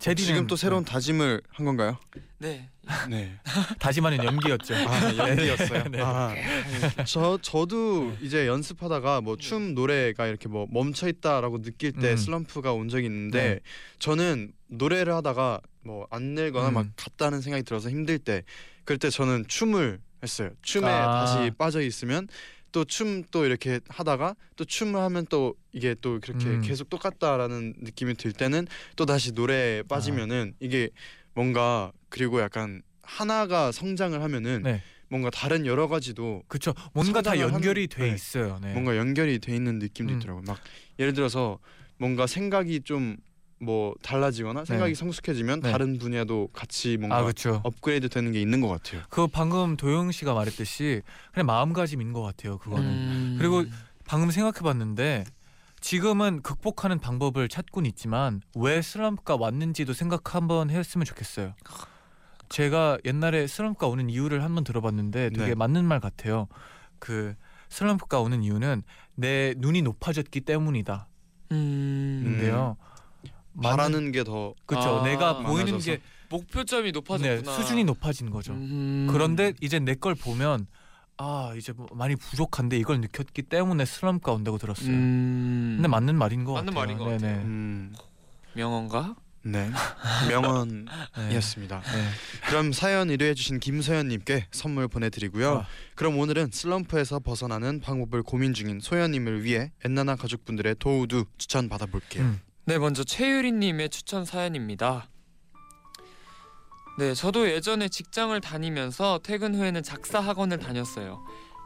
제디는 0.00 0.26
지금 0.26 0.46
또 0.46 0.54
새로운 0.56 0.84
다짐을 0.84 1.40
한 1.48 1.64
건가요? 1.64 1.96
네. 2.36 2.68
네. 3.08 3.38
다짐하는 3.80 4.22
연기였죠. 4.22 4.74
아, 4.74 5.28
연기였어요. 5.30 5.84
네. 5.90 5.98
아, 6.02 6.34
저 7.06 7.38
저도 7.40 8.12
이제 8.20 8.46
연습하다가 8.46 9.22
뭐 9.22 9.36
춤 9.36 9.72
노래가 9.74 10.26
이렇게 10.26 10.46
뭐 10.48 10.66
멈춰 10.70 11.08
있다라고 11.08 11.62
느낄 11.62 11.92
때 11.92 12.10
음. 12.10 12.16
슬럼프가 12.18 12.74
온 12.74 12.90
적이 12.90 13.06
있는데 13.06 13.42
네. 13.54 13.60
저는 13.98 14.52
노래를 14.66 15.14
하다가 15.14 15.60
뭐안 15.84 16.34
낼거나 16.34 16.68
음. 16.68 16.74
막 16.74 16.86
갔다는 16.96 17.40
생각이 17.40 17.62
들어서 17.64 17.88
힘들 17.88 18.18
때 18.18 18.42
그럴 18.84 18.98
때 18.98 19.08
저는 19.08 19.46
춤을 19.48 20.00
했어요. 20.22 20.50
춤에 20.60 20.86
아. 20.86 21.24
다시 21.24 21.50
빠져 21.56 21.80
있으면 21.80 22.28
또 22.74 22.84
춤 22.84 23.22
또 23.30 23.44
이렇게 23.46 23.78
하다가 23.88 24.34
또 24.56 24.64
춤을 24.64 25.00
하면 25.00 25.26
또 25.30 25.54
이게 25.72 25.94
또 26.00 26.18
그렇게 26.20 26.46
음. 26.46 26.60
계속 26.60 26.90
똑같다라는 26.90 27.74
느낌이 27.82 28.14
들 28.14 28.32
때는 28.32 28.66
또 28.96 29.06
다시 29.06 29.30
노래에 29.30 29.84
빠지면은 29.84 30.54
이게 30.58 30.90
뭔가 31.34 31.92
그리고 32.08 32.40
약간 32.40 32.82
하나가 33.02 33.70
성장을 33.70 34.20
하면은 34.20 34.62
네. 34.64 34.82
뭔가 35.08 35.30
다른 35.30 35.66
여러 35.66 35.86
가지도 35.86 36.42
그렇죠. 36.48 36.74
뭔가 36.92 37.22
다 37.22 37.38
연결이 37.38 37.86
하는- 37.86 37.96
돼 37.96 38.08
네. 38.08 38.14
있어요. 38.14 38.58
네. 38.60 38.72
뭔가 38.72 38.96
연결이 38.96 39.38
돼 39.38 39.54
있는 39.54 39.78
느낌도 39.78 40.12
음. 40.12 40.18
있더라고요. 40.18 40.42
막 40.44 40.58
예를 40.98 41.12
들어서 41.12 41.60
뭔가 41.98 42.26
생각이 42.26 42.80
좀 42.80 43.16
뭐 43.64 43.94
달라지거나 44.02 44.64
생각이 44.64 44.92
네. 44.92 44.94
성숙해지면 44.94 45.60
네. 45.60 45.72
다른 45.72 45.98
분야도 45.98 46.48
같이 46.52 46.96
뭔가 46.96 47.18
아 47.18 47.22
그렇죠. 47.22 47.60
업그레이드 47.64 48.08
되는 48.08 48.32
게 48.32 48.40
있는 48.40 48.60
것 48.60 48.68
같아요. 48.68 49.02
그 49.10 49.26
방금 49.26 49.76
도영 49.76 50.12
씨가 50.12 50.34
말했듯이 50.34 51.02
그냥 51.32 51.46
마음가짐인 51.46 52.12
것 52.12 52.22
같아요. 52.22 52.58
그거는. 52.58 52.84
음. 52.86 53.36
그리고 53.38 53.64
방금 54.06 54.30
생각해봤는데 54.30 55.24
지금은 55.80 56.42
극복하는 56.42 56.98
방법을 56.98 57.48
찾고는 57.48 57.88
있지만 57.90 58.40
왜 58.56 58.80
슬럼프가 58.80 59.36
왔는지도 59.36 59.92
생각 59.92 60.34
한번 60.34 60.70
했으면 60.70 61.04
좋겠어요. 61.04 61.54
제가 62.48 62.98
옛날에 63.04 63.46
슬럼프가 63.46 63.88
오는 63.88 64.08
이유를 64.08 64.42
한번 64.42 64.64
들어봤는데 64.64 65.30
되게 65.30 65.48
네. 65.48 65.54
맞는 65.54 65.84
말 65.84 66.00
같아요. 66.00 66.48
그 66.98 67.34
슬럼프가 67.68 68.20
오는 68.20 68.42
이유는 68.42 68.82
내 69.14 69.54
눈이 69.58 69.82
높아졌기 69.82 70.40
때문이다. 70.42 71.08
음. 71.52 72.22
인데요. 72.24 72.76
바라는 73.62 74.12
게 74.12 74.24
더 74.24 74.54
그렇죠. 74.66 75.00
아, 75.00 75.04
내가 75.04 75.38
보이는 75.38 75.72
많아져서. 75.72 75.84
게 75.84 76.00
목표점이 76.30 76.84
네, 76.86 76.92
높아졌구나. 76.92 77.52
수준이 77.56 77.84
높아진 77.84 78.30
거죠. 78.30 78.52
음. 78.54 79.06
그런데 79.10 79.52
이제 79.60 79.78
내 79.78 79.94
걸 79.94 80.14
보면 80.14 80.66
아 81.16 81.52
이제 81.56 81.72
뭐 81.72 81.86
많이 81.92 82.16
부족한데 82.16 82.76
이걸 82.78 83.00
느꼈기 83.00 83.42
때문에 83.42 83.84
슬럼프가 83.84 84.32
온다고 84.32 84.58
들었어요. 84.58 84.88
음. 84.90 85.74
근데 85.76 85.88
맞는 85.88 86.16
말인 86.16 86.44
것 86.44 86.54
맞는 86.54 86.74
같아요. 86.74 86.80
말인 86.86 86.98
것 86.98 87.04
네네. 87.04 87.18
같아요. 87.18 87.46
음, 87.46 87.94
명언가? 88.54 89.14
네 89.46 89.70
명언이었습니다. 90.30 91.80
네. 91.82 91.92
네. 91.92 92.08
그럼 92.48 92.72
사연 92.72 93.10
의뢰해주신 93.10 93.60
김소연님께 93.60 94.46
선물 94.50 94.88
보내드리고요. 94.88 95.58
아. 95.58 95.66
그럼 95.94 96.18
오늘은 96.18 96.48
슬럼프에서 96.52 97.18
벗어나는 97.20 97.80
방법을 97.80 98.22
고민 98.22 98.54
중인 98.54 98.80
소연님을 98.80 99.44
위해 99.44 99.70
엔나나 99.84 100.16
가족분들의 100.16 100.76
도우두 100.78 101.26
추천 101.38 101.68
받아볼게요. 101.68 102.24
음. 102.24 102.40
네, 102.66 102.78
먼저 102.78 103.04
최유리님의 103.04 103.90
추천 103.90 104.24
사연입니다. 104.24 105.10
네, 106.98 107.12
저도 107.12 107.50
예전에 107.50 107.88
직장을 107.90 108.40
다니면서 108.40 109.20
퇴근 109.22 109.54
후에는 109.54 109.82
작사 109.82 110.18
학원을 110.18 110.60
다녔어요. 110.60 111.22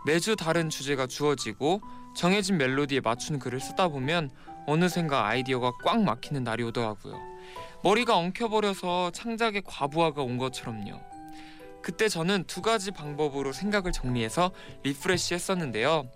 매주 0.07 0.35
다른 0.35 0.69
주제가 0.69 1.07
주어지고 1.07 1.81
정해진 2.17 2.59
멜로디에 2.59 2.99
맞춘 2.99 3.39
글을 3.39 3.61
쓰다 3.61 3.87
보면 3.87 4.31
어느샌가 4.67 5.25
아이디어가 5.25 5.71
꽉 5.85 6.03
막히는 6.03 6.43
날이 6.43 6.65
오더라고요. 6.65 7.17
머리가 7.85 8.17
엉켜버려서 8.17 9.13
창작에 9.13 9.63
과부하가 9.65 10.23
온 10.23 10.37
것처럼요. 10.37 11.01
그때 11.81 12.09
저는 12.09 12.43
두 12.49 12.61
가지 12.61 12.91
방법으로 12.91 13.53
생각을 13.53 13.93
정리해서 13.93 14.51
refresh 14.83 15.35
했었는데요. 15.35 16.11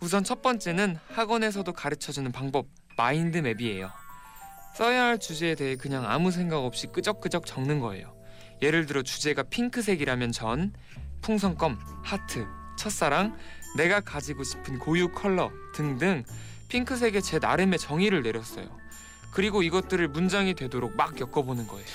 우선 0.00 0.22
첫 0.22 0.42
번째는 0.42 0.98
학원에서도 1.08 1.72
가르쳐주는 1.72 2.30
방법 2.32 2.66
마인드 2.96 3.38
맵이에요. 3.38 3.90
써야 4.74 5.04
할 5.04 5.18
주제에 5.18 5.54
대해 5.54 5.76
그냥 5.76 6.06
아무 6.08 6.30
생각 6.30 6.58
없이 6.58 6.86
끄적끄적 6.86 7.46
적는 7.46 7.80
거예요. 7.80 8.14
예를 8.62 8.86
들어 8.86 9.02
주제가 9.02 9.42
핑크색이라면 9.44 10.32
전, 10.32 10.72
풍선껌, 11.20 11.78
하트, 12.02 12.46
첫사랑, 12.78 13.36
내가 13.76 14.00
가지고 14.00 14.44
싶은 14.44 14.78
고유 14.78 15.08
컬러 15.12 15.50
등등 15.74 16.24
핑크색에 16.68 17.20
제 17.20 17.38
나름의 17.38 17.78
정의를 17.78 18.22
내렸어요. 18.22 18.66
그리고 19.32 19.62
이것들을 19.62 20.08
문장이 20.08 20.54
되도록 20.54 20.96
막 20.96 21.20
엮어보는 21.20 21.66
거예요. 21.66 21.86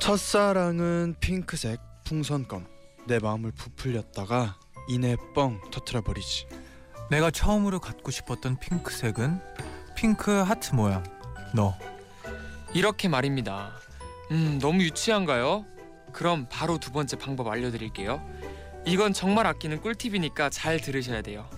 첫사랑은 0.00 1.16
핑크색 1.20 1.80
풍선껌 2.04 2.66
내 3.06 3.18
마음을 3.18 3.52
부풀렸다가 3.52 4.58
이내 4.88 5.16
뻥 5.34 5.60
터트려 5.70 6.02
버리지. 6.02 6.46
내가 7.10 7.30
처음으로 7.30 7.80
갖고 7.80 8.10
싶었던 8.10 8.58
핑크색은 8.58 9.40
핑크 9.96 10.30
하트 10.30 10.74
모양. 10.74 11.02
너. 11.52 11.76
이렇게 12.74 13.08
말입니다. 13.08 13.72
음, 14.30 14.58
너무 14.60 14.82
유치한가요? 14.82 15.64
그럼 16.12 16.46
바로 16.50 16.78
두 16.78 16.92
번째 16.92 17.16
방법 17.16 17.48
알려드릴게요. 17.48 18.22
이건 18.84 19.12
정말 19.12 19.46
아끼는 19.46 19.80
꿀팁이니까 19.80 20.50
잘 20.50 20.80
들으셔야 20.80 21.22
돼요. 21.22 21.48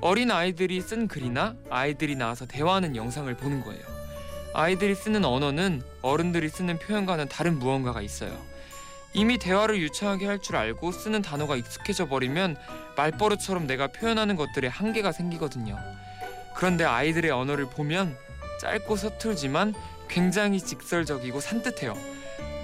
어린 0.00 0.30
아이들이 0.30 0.80
쓴 0.80 1.08
글이나 1.08 1.56
아이들이 1.68 2.14
나와서 2.16 2.46
대화하는 2.46 2.96
영상을 2.96 3.32
보는 3.36 3.62
거예요. 3.62 3.82
아이들이 4.54 4.94
쓰는 4.94 5.24
언어는 5.24 5.82
어른들이 6.02 6.48
쓰는 6.48 6.78
표현과는 6.78 7.28
다른 7.28 7.58
무언가가 7.58 8.00
있어요. 8.00 8.36
이미 9.12 9.38
대화를 9.38 9.80
유창하게 9.80 10.26
할 10.26 10.38
줄 10.40 10.56
알고 10.56 10.92
쓰는 10.92 11.20
단어가 11.22 11.56
익숙해져 11.56 12.08
버리면 12.08 12.56
말버릇처럼 12.96 13.66
내가 13.66 13.88
표현하는 13.88 14.36
것들에 14.36 14.68
한계가 14.68 15.10
생기거든요. 15.12 15.76
그런데 16.54 16.84
아이들의 16.84 17.30
언어를 17.30 17.66
보면 17.66 18.16
짧고 18.60 18.96
서툴지만 18.96 19.74
굉장히 20.08 20.60
직설적이고 20.60 21.40
산뜻해요. 21.40 21.94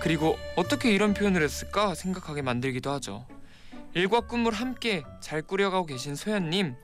그리고 0.01 0.37
어떻게 0.57 0.93
이런 0.93 1.15
표현을 1.15 1.43
했을까 1.43 1.95
생각하게 1.95 2.43
만들기도 2.43 2.91
하죠. 2.93 3.27
일과 3.95 4.21
꿈을 4.21 4.53
함께 4.53 5.05
잘 5.21 5.41
꾸려가고 5.41 5.87
계신 5.87 6.15
소연님, 6.15 6.75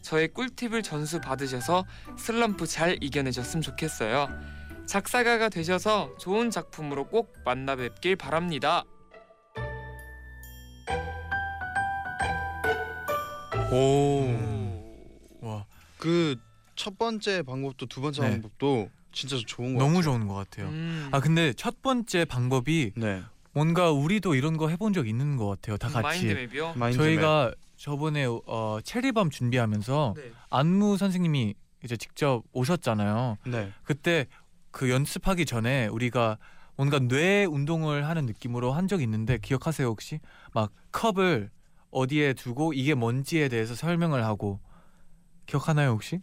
저의 0.00 0.28
꿀팁을 0.28 0.82
전수 0.82 1.20
받으셔서 1.20 1.84
슬럼프 2.16 2.66
잘 2.66 2.96
이겨내셨으면 3.02 3.60
좋겠어요. 3.60 4.28
작사가가 4.86 5.48
되셔서 5.48 6.16
좋은 6.18 6.50
작품으로 6.50 7.08
꼭 7.08 7.34
만나 7.44 7.76
뵙길 7.76 8.16
바랍니다. 8.16 8.84
오. 13.72 14.55
와그첫 16.00 16.98
번째 16.98 17.42
방법도 17.42 17.86
두 17.86 18.00
번째 18.00 18.22
네. 18.22 18.30
방법도 18.32 18.90
진짜 19.12 19.36
좋은 19.46 19.74
거 19.74 19.80
너무 19.80 19.96
같아요. 19.96 20.02
좋은 20.02 20.28
것 20.28 20.34
같아요. 20.34 20.68
음. 20.68 21.08
아 21.10 21.20
근데 21.20 21.52
첫 21.54 21.82
번째 21.82 22.24
방법이 22.24 22.92
네. 22.96 23.22
뭔가 23.52 23.90
우리도 23.90 24.34
이런 24.34 24.56
거 24.56 24.68
해본 24.68 24.92
적 24.92 25.08
있는 25.08 25.36
것 25.36 25.46
같아요. 25.48 25.78
다 25.78 25.88
같이. 25.88 26.02
마인드맵이요. 26.26 26.74
마인드맵. 26.76 26.92
저희가 27.06 27.52
저번에 27.76 28.26
어, 28.26 28.78
체리밤 28.84 29.30
준비하면서 29.30 30.14
네. 30.16 30.32
안무 30.50 30.96
선생님이 30.98 31.54
이제 31.84 31.96
직접 31.96 32.42
오셨잖아요. 32.52 33.38
네. 33.46 33.72
그때 33.84 34.26
그 34.70 34.90
연습하기 34.90 35.46
전에 35.46 35.86
우리가 35.86 36.36
뭔가 36.76 36.98
뇌 36.98 37.46
운동을 37.46 38.06
하는 38.06 38.26
느낌으로 38.26 38.72
한 38.72 38.86
적이 38.86 39.04
있는데 39.04 39.38
기억하세요 39.38 39.86
혹시? 39.86 40.20
막 40.52 40.72
컵을 40.92 41.50
어디에 41.90 42.34
두고 42.34 42.74
이게 42.74 42.92
뭔지에 42.92 43.48
대해서 43.48 43.74
설명을 43.74 44.24
하고 44.24 44.60
기억하나요 45.46 45.90
혹시? 45.90 46.20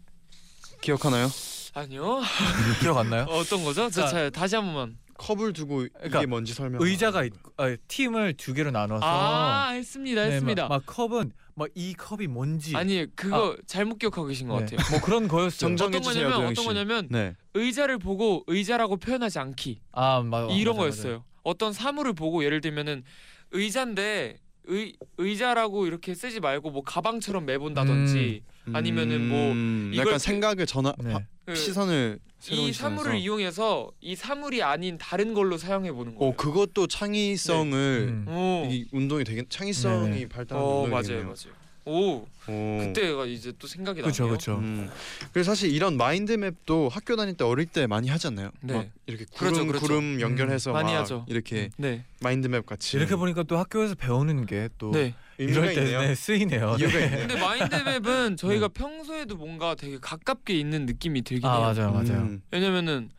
기억하나요? 0.81 1.27
아니요. 1.73 2.21
기억 2.81 2.97
안 2.97 3.09
나요? 3.09 3.25
어떤 3.29 3.63
거죠? 3.63 3.89
저, 3.89 4.01
자, 4.01 4.07
자, 4.07 4.29
다시 4.29 4.55
한 4.55 4.65
번만. 4.65 4.97
컵을 5.15 5.53
두고 5.53 5.87
그러니까 5.93 6.19
이게 6.19 6.25
뭔지 6.25 6.53
설명. 6.53 6.81
의자가 6.81 7.23
있, 7.23 7.31
아, 7.57 7.75
팀을 7.87 8.33
두 8.33 8.53
개로 8.53 8.71
나눠서 8.71 9.05
아, 9.05 9.69
했습니다. 9.69 10.23
네, 10.25 10.31
했습니다. 10.33 10.63
막, 10.67 10.69
막 10.69 10.83
컵은 10.85 11.31
막 11.55 11.69
이 11.75 11.93
컵이 11.93 12.27
뭔지 12.27 12.75
아니, 12.75 13.05
그거 13.15 13.55
잘못 13.67 13.99
기억하고 13.99 14.27
계신 14.27 14.47
것 14.47 14.59
네, 14.65 14.75
같아요. 14.75 14.89
뭐 14.91 15.01
그런 15.01 15.27
거였어요. 15.27 15.73
어떤 15.73 15.91
거냐면 16.01 16.33
어떤 16.33 16.55
씨. 16.55 16.65
거냐면 16.65 17.07
네. 17.11 17.35
의자를 17.53 17.99
보고 17.99 18.43
의자라고 18.47 18.97
표현하지 18.97 19.39
않기. 19.39 19.79
아 19.91 20.21
맞아 20.21 20.51
이런 20.53 20.75
맞아, 20.75 20.81
거였어요. 20.81 21.23
어떤 21.43 21.73
사물을 21.73 22.13
보고 22.13 22.43
예를 22.43 22.59
들면은 22.59 23.03
의자인데 23.51 24.37
의 24.65 24.95
의자라고 25.17 25.85
이렇게 25.87 26.15
쓰지 26.15 26.39
말고 26.39 26.71
뭐 26.71 26.81
가방처럼 26.83 27.45
매본다든지 27.45 28.41
아니면은 28.71 29.27
뭐 29.27 29.51
음, 29.51 29.91
이걸 29.93 30.01
약간 30.07 30.13
그- 30.13 30.19
생각을 30.19 30.65
전화. 30.65 30.93
네. 31.03 31.15
그 31.45 31.55
시선을 31.55 32.19
이 32.49 32.71
사물을 32.73 33.03
시선에서. 33.03 33.15
이용해서 33.15 33.91
이 34.01 34.15
사물이 34.15 34.63
아닌 34.63 34.97
다른 34.97 35.33
걸로 35.33 35.57
사용해 35.57 35.91
보는 35.91 36.15
거예요. 36.15 36.31
어 36.31 36.35
그것도 36.35 36.87
창의성을 36.87 38.07
음. 38.09 38.27
오, 38.27 38.67
이 38.69 38.85
운동이 38.91 39.23
되게 39.23 39.43
창의성이 39.49 40.09
네네. 40.09 40.27
발달하는 40.29 40.69
어 40.69 40.83
운동이네요. 40.83 41.13
맞아요, 41.15 41.23
맞아요. 41.25 41.63
오, 41.85 42.25
오. 42.47 42.77
그때가 42.79 43.25
이제 43.25 43.51
또 43.59 43.67
생각이 43.67 44.01
그렇죠 44.01 44.23
나네요. 44.23 44.37
그렇죠. 44.37 44.55
음. 44.59 44.89
그래서 45.33 45.51
사실 45.51 45.69
이런 45.73 45.97
마인드맵도 45.97 46.87
학교 46.87 47.17
다닐 47.17 47.33
때 47.35 47.43
어릴 47.43 47.65
때 47.65 47.87
많이 47.87 48.07
하지 48.07 48.27
않나요? 48.27 48.51
네. 48.61 48.73
막 48.73 48.87
이렇게 49.05 49.25
그렇죠, 49.35 49.55
구름 49.55 49.67
그렇죠. 49.67 49.85
구름 49.87 50.21
연결해서 50.21 50.71
음, 50.71 50.73
많이 50.73 50.93
막 50.93 50.99
하죠. 51.01 51.25
이렇게 51.27 51.69
네, 51.75 52.05
마인드맵 52.21 52.65
같이 52.65 52.95
이렇게 52.95 53.17
보니까 53.17 53.43
또 53.43 53.57
학교에서 53.57 53.95
배우는 53.95 54.45
게또 54.45 54.91
네. 54.91 55.13
이럴 55.37 55.73
때. 55.73 55.83
네, 55.97 56.15
쓰이네요. 56.15 56.75
이유가 56.79 56.93
네. 56.99 57.05
있네요. 57.05 57.27
근데 57.27 57.39
마인드맵은 57.39 58.37
저희가 58.37 58.67
평소에도 58.69 59.35
뭔가 59.37 59.75
되게 59.75 59.97
가깝게 59.99 60.53
있는 60.57 60.85
느낌이 60.85 61.21
들긴 61.23 61.47
아 61.49 61.53
해요. 61.55 61.61
맞아요 61.75 61.91
맞아요. 61.91 62.21
음. 62.23 62.41
왜냐면은 62.51 63.09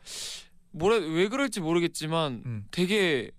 뭐라 0.72 0.96
왜 0.96 1.28
그럴지 1.28 1.60
모르겠지만 1.60 2.42
음. 2.46 2.64
되게 2.70 3.30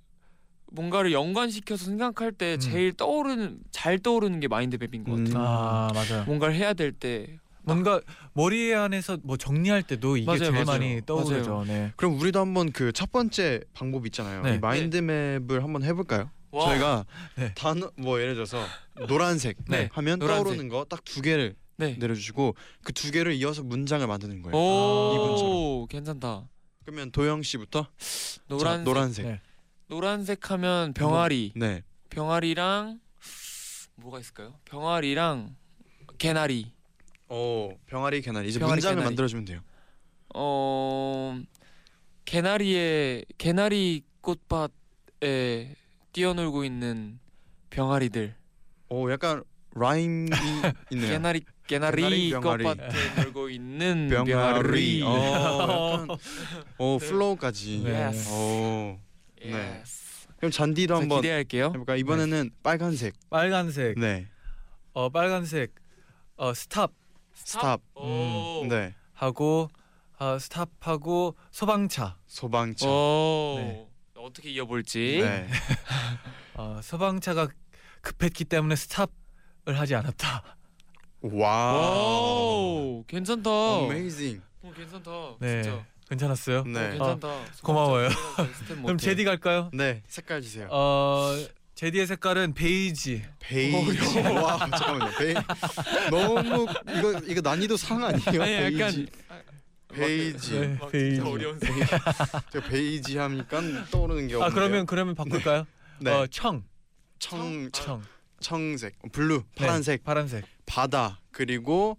뭔가를 0.72 1.13
연관시켜서 1.13 1.86
생각할 1.86 2.32
때 2.32 2.55
음. 2.55 2.60
제일 2.60 2.91
떠오르는 2.94 3.60
잘 3.72 3.98
떠오르는 4.00 4.40
게 4.40 4.48
마인드맵인 4.48 5.03
것 5.03 5.11
같아요. 5.11 5.35
음. 5.35 5.38
아 5.38 5.90
맞아요. 5.94 6.24
뭔가를 6.25 6.55
해야 6.55 6.74
될때 6.74 7.38
뭔가 7.68 8.00
머리 8.33 8.74
안에서 8.75 9.18
뭐 9.24 9.38
정리할 9.38 9.81
때도 9.83 10.18
이게 10.18 10.25
맞아요, 10.27 10.38
제일 10.40 10.51
맞아요. 10.51 10.66
많이 10.66 11.01
떠오르죠. 11.05 11.64
네. 11.66 11.92
그럼 11.96 12.20
우리도 12.20 12.40
한번 12.40 12.72
그 12.72 12.92
첫 12.94 13.11
번째 13.11 13.61
방법 13.74 14.05
있잖아요. 14.05 14.44
네. 14.44 14.55
이 14.55 14.59
마인드맵을 14.59 15.64
한번 15.64 15.83
해볼까요? 15.83 16.29
와, 16.55 16.65
저희가 16.70 17.05
네. 17.35 17.53
단어 17.55 17.91
뭐 17.98 18.20
예를 18.22 18.33
들어서 18.35 18.63
노란색 19.07 19.57
네. 19.68 19.89
하면 19.94 20.20
노란색. 20.20 20.44
떠오르는 20.44 20.70
거 20.70 20.85
딱 20.85 21.03
두 21.03 21.22
개를 21.22 21.55
네. 21.77 21.96
내려주시고 22.00 22.55
그 22.83 22.94
두 22.94 23.11
개를 23.11 23.33
이어서 23.33 23.61
문장을 23.63 24.05
만드는 24.07 24.41
거예요. 24.41 24.55
오, 24.55 25.13
이분처럼. 25.15 25.87
괜찮다. 25.87 26.48
그러면 26.85 27.11
도영 27.11 27.41
씨부터 27.44 27.87
노란색 28.48 28.77
자, 28.77 28.83
노란색. 28.83 29.25
네. 29.25 29.41
노란색 29.87 30.51
하면 30.51 30.94
병아리, 30.94 31.53
네. 31.55 31.83
병아리랑 32.09 33.00
뭐가 33.96 34.20
있을까요? 34.20 34.53
병아리랑 34.65 35.55
개나리. 36.18 36.72
오 37.27 37.75
병아리 37.87 38.22
개나리 38.22 38.50
이제 38.50 38.59
병아리, 38.59 38.75
문장을 38.75 38.96
개나리. 38.96 39.05
만들어주면 39.05 39.46
돼요. 39.46 39.61
어 40.35 41.39
개나리의 42.25 43.25
개나리 43.37 44.03
꽃밭에 44.22 45.75
뛰어놀고 46.20 46.64
있는 46.64 47.20
병아리들. 47.72 48.36
오 48.88 49.12
약간 49.12 49.44
rhyme이 49.75 50.29
있네요. 50.92 51.12
개나리 51.12 51.42
개나리. 51.68 52.32
꽃밭에 52.32 53.24
놀고 53.24 53.50
있는 53.50 54.08
병아리. 54.10 54.32
병아리. 54.32 55.01
어, 55.04 56.06
약간 56.06 56.18
오 56.80 56.98
flow까지. 57.00 57.81
네. 57.84 57.92
Yes. 57.92 58.32
오 58.32 58.98
네. 59.44 59.51
Yes. 59.54 60.28
그럼 60.38 60.51
쟌디도 60.51 60.96
자, 60.96 61.01
한번 61.01 61.22
기대할게요. 61.22 61.66
해볼까? 61.66 61.98
이번에는 61.98 62.50
빨간색. 62.64 63.16
빨간색. 63.30 64.00
네. 64.00 64.28
어 64.94 65.10
빨간색. 65.10 65.75
어 66.38 66.54
스탑 66.54 66.94
스탑. 67.34 67.82
오. 67.96 68.66
네. 68.70 68.96
하고 69.12 69.68
어, 70.18 70.40
스탑하고 70.40 71.36
소방차. 71.51 72.16
소방차. 72.28 72.88
오. 72.88 73.56
네. 73.58 73.88
어떻게 74.25 74.50
이어볼지. 74.50 75.20
네. 75.22 75.48
어, 76.55 76.79
소방차가 76.81 77.48
급했기 78.01 78.46
때문에 78.46 78.75
스탑을 78.75 79.07
하지 79.79 79.94
않았다. 79.94 80.44
와. 81.22 81.96
오, 81.96 83.03
괜찮다. 83.07 83.50
Amazing. 83.81 84.42
어, 84.64 84.74
괜찮다. 84.75 85.11
네. 85.40 85.61
진짜. 85.61 85.85
괜찮았어요? 86.09 86.59
어, 86.59 86.64
네. 86.64 86.90
괜찮다. 86.92 87.46
고마워요. 87.64 88.09
스텝 88.09 88.81
그럼. 88.83 88.98
제디 88.98 89.24
갈까요? 89.25 89.70
네. 89.74 90.01
색깔 90.07 90.42
주세요. 90.42 90.68
어 90.72 91.31
제디의 91.75 92.07
색깔은 92.07 92.53
베이지. 92.53 93.24
베이지. 93.40 94.20
와 94.22 94.57
잠깐만요. 94.57 95.11
베이. 95.18 95.33
너무 96.11 96.68
이거 96.98 97.20
이거 97.27 97.42
난이도 97.42 97.75
상 97.77 98.03
아니에요? 98.03 98.42
아니 98.44 98.53
약간 98.53 98.72
베이지. 98.92 99.07
베이지. 99.96 100.60
네, 100.60 100.68
막 100.79 100.92
베이지. 100.92 101.16
진짜 101.16 101.29
어려운 101.29 101.60
색. 101.60 101.74
제가 102.51 102.68
베이지 102.70 103.18
하니까 103.18 103.62
떠오르는 103.92 104.27
게 104.27 104.36
없네요. 104.36 104.44
아 104.44 104.50
그러면 104.53 104.86
그러면 104.86 105.16
바꿀까요? 105.16 105.66
네. 106.00 106.12
어, 106.12 106.27
청. 106.27 106.64
청 107.20 107.70
청. 107.72 108.03
청색, 108.42 108.96
어, 109.03 109.08
blue, 109.11 109.38
네, 109.55 109.66
파란색, 109.66 110.03
파란색. 110.03 110.46
바다 110.66 111.22
그리고 111.31 111.98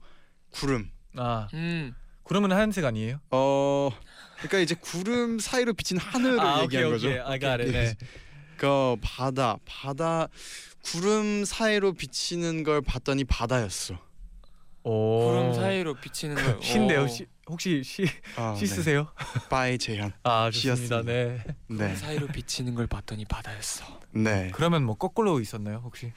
구름. 0.51 0.91
아 1.17 1.49
음. 1.55 1.95
구름은 2.23 2.53
하얀색 2.53 2.85
아니에요? 2.85 3.21
어 3.31 3.91
그러니까 4.37 4.59
이제 4.59 4.75
구름 4.75 5.39
사이로 5.39 5.73
비친 5.73 5.97
하늘을 5.97 6.39
아, 6.41 6.63
얘기한 6.63 6.87
오케이, 6.87 6.93
거죠. 6.93 7.09
got 7.39 7.63
it. 7.63 7.73
네. 7.73 7.95
그 8.57 8.97
바다, 9.01 9.57
바다 9.65 10.29
구름 10.85 11.45
사이로 11.45 11.93
비치는 11.95 12.63
걸 12.65 12.81
봤더니 12.83 13.25
바다였어. 13.25 13.99
오. 14.88 15.27
구름 15.27 15.53
사이로 15.53 15.94
비치는 15.94 16.37
거. 16.37 16.61
시인데요. 16.62 17.03
오. 17.05 17.09
시, 17.09 17.27
혹시 17.49 17.83
시, 17.83 18.05
아, 18.37 18.55
시 18.57 18.66
쓰세요? 18.66 19.09
by 19.51 19.79
재현. 19.79 20.12
아 20.22 20.49
좋습니다. 20.51 20.77
시였습니다. 20.77 21.03
네. 21.03 21.44
구름 21.66 21.88
네, 21.88 21.96
사이로 21.96 22.29
비치는 22.29 22.75
걸 22.77 22.87
봤더니 22.87 23.25
바다였어. 23.25 23.85
네. 24.12 24.51
그러면 24.55 24.85
뭐 24.85 24.94
거꾸로 24.96 25.40
있었나요 25.40 25.81
혹시? 25.85 26.12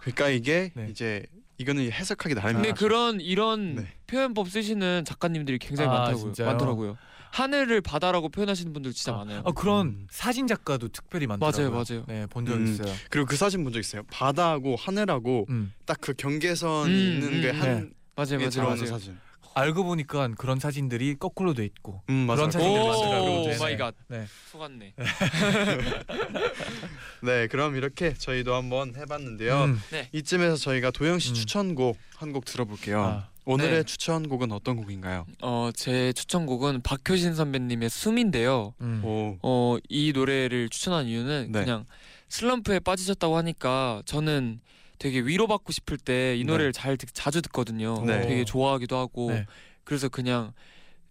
그러니까 0.00 0.30
이게 0.30 0.70
네. 0.74 0.88
이제 0.90 1.24
이거는 1.58 1.90
해석하기 1.92 2.34
나름이에요. 2.34 2.62
근데 2.62 2.72
그런 2.72 3.20
이런 3.20 3.76
네. 3.76 3.86
표현법 4.06 4.48
쓰시는 4.50 5.04
작가님들이 5.04 5.58
굉장히 5.58 5.90
아, 5.90 5.92
많다고요. 6.00 6.22
진짜요? 6.22 6.46
많더라고요. 6.48 6.96
하늘을 7.32 7.82
바다라고 7.82 8.30
표현하시는 8.30 8.72
분들 8.72 8.92
진짜 8.94 9.12
아, 9.12 9.18
많아요. 9.18 9.42
아 9.44 9.52
그런 9.52 9.86
음. 9.88 10.06
사진 10.10 10.46
작가도 10.46 10.88
특별히 10.88 11.26
많더라고요. 11.26 11.70
맞아요, 11.70 11.84
맞아요. 11.88 12.04
네, 12.08 12.26
본적 12.26 12.56
음. 12.56 12.66
있어요. 12.66 12.94
그리고 13.10 13.26
그 13.26 13.36
사진 13.36 13.62
본 13.62 13.72
적 13.74 13.80
있어요. 13.80 14.02
바다하고 14.10 14.76
하늘하고 14.76 15.46
음. 15.50 15.72
딱그 15.84 16.14
경계선이 16.16 16.90
음, 16.92 16.96
있는 17.12 17.28
음, 17.34 17.40
게 17.42 17.52
네. 17.52 17.58
한 17.58 17.92
맞아요, 18.16 18.30
개 18.30 18.36
맞아요, 18.38 18.50
들어가는 18.50 18.82
맞아요. 18.82 18.98
사진. 18.98 19.18
알고 19.54 19.84
보니까 19.84 20.28
그런 20.36 20.58
사진들이 20.60 21.16
거꾸로 21.18 21.54
돼 21.54 21.64
있고. 21.64 22.02
음. 22.10 22.26
그런 22.26 22.50
사진들이 22.50 22.78
오, 22.78 22.86
많더라고요. 22.88 23.46
네, 23.46 23.58
my 23.58 23.72
네. 23.72 23.76
god. 23.78 23.94
네. 24.08 24.26
속았네. 24.52 24.94
네, 27.22 27.46
그럼 27.48 27.76
이렇게 27.76 28.12
저희도 28.14 28.54
한번 28.54 28.94
해봤는데요. 28.96 29.64
음. 29.64 29.80
이쯤에서 30.12 30.56
저희가 30.56 30.90
도영 30.90 31.18
씨 31.18 31.30
음. 31.30 31.34
추천곡 31.34 31.96
한 32.16 32.32
곡 32.32 32.44
들어볼게요. 32.44 33.02
아, 33.02 33.28
오늘의 33.46 33.70
네. 33.78 33.82
추천곡은 33.84 34.52
어떤 34.52 34.76
곡인가요? 34.76 35.24
어, 35.42 35.70
제 35.74 36.12
추천곡은 36.12 36.82
박효신 36.82 37.34
선배님의 37.34 37.88
숨인데요. 37.88 38.74
음. 38.82 39.02
오. 39.04 39.38
어, 39.42 39.78
이 39.88 40.12
노래를 40.12 40.68
추천한 40.68 41.06
이유는 41.06 41.52
네. 41.52 41.60
그냥 41.60 41.86
슬럼프에 42.28 42.80
빠지셨다고 42.80 43.36
하니까 43.38 44.02
저는 44.04 44.60
되게 44.98 45.20
위로받고 45.20 45.72
싶을 45.72 45.98
때이 45.98 46.38
네. 46.38 46.44
노래를 46.44 46.72
잘 46.72 46.96
듣- 46.96 47.08
자주 47.12 47.42
듣거든요. 47.42 48.02
네. 48.04 48.22
되게 48.26 48.44
좋아하기도 48.44 48.96
하고 48.96 49.30
네. 49.32 49.46
그래서 49.84 50.08
그냥 50.08 50.52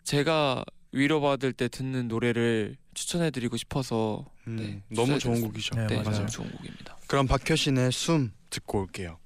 제가 0.03 0.63
위로받을 0.91 1.53
때 1.53 1.67
듣는 1.67 2.07
노래를 2.07 2.77
추천해드리고 2.93 3.57
싶어서 3.57 4.25
음, 4.47 4.55
네, 4.57 4.81
너무 4.95 5.19
좋은. 5.19 5.41
곡이죠. 5.41 5.75
네, 5.75 5.87
네, 5.87 6.01
맞아요. 6.01 6.25
좋은 6.27 6.49
곡입니다. 6.51 6.97
그럼 7.07 7.27
박효신의 7.27 7.91
숨 7.91 8.31
듣고 8.49 8.81
올게요. 8.81 9.17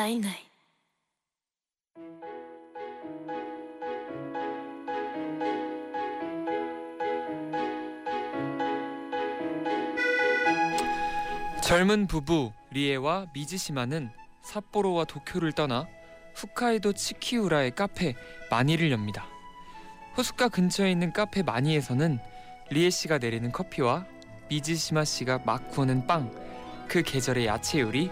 night 0.00 0.17
night 0.17 0.34
젊은 11.62 12.06
부부 12.06 12.50
리에와 12.70 13.26
미즈시마는 13.34 14.10
삿포로와 14.40 15.04
도쿄를 15.04 15.52
떠나 15.52 15.86
홋카이도 16.34 16.94
치키우라의 16.94 17.72
카페 17.72 18.14
마니를 18.50 18.90
엽니다. 18.90 19.26
호숫가 20.16 20.48
근처에 20.48 20.90
있는 20.90 21.12
카페 21.12 21.42
마니에서는 21.42 22.18
리에 22.70 22.88
씨가 22.88 23.18
내리는 23.18 23.52
커피와 23.52 24.06
미즈시마 24.48 25.04
씨가 25.04 25.40
막 25.44 25.68
구워낸 25.68 26.06
빵, 26.06 26.32
그 26.88 27.02
계절의 27.02 27.44
야채 27.44 27.80
요리, 27.80 28.10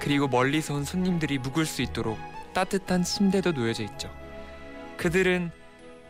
그리고 0.00 0.28
멀리서 0.28 0.74
온 0.74 0.84
손님들이 0.84 1.38
묵을 1.38 1.66
수 1.66 1.82
있도록 1.82 2.18
따뜻한 2.54 3.02
침대도 3.02 3.52
놓여져 3.52 3.84
있죠. 3.84 4.10
그들은 4.96 5.50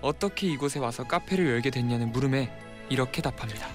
어떻게 0.01 0.47
이곳에 0.47 0.79
와서 0.79 1.05
카페를 1.05 1.47
열게 1.47 1.71
됐냐는 1.71 2.13
물음에 2.13 2.51
이렇게 2.89 3.21
답합니다. 3.21 3.69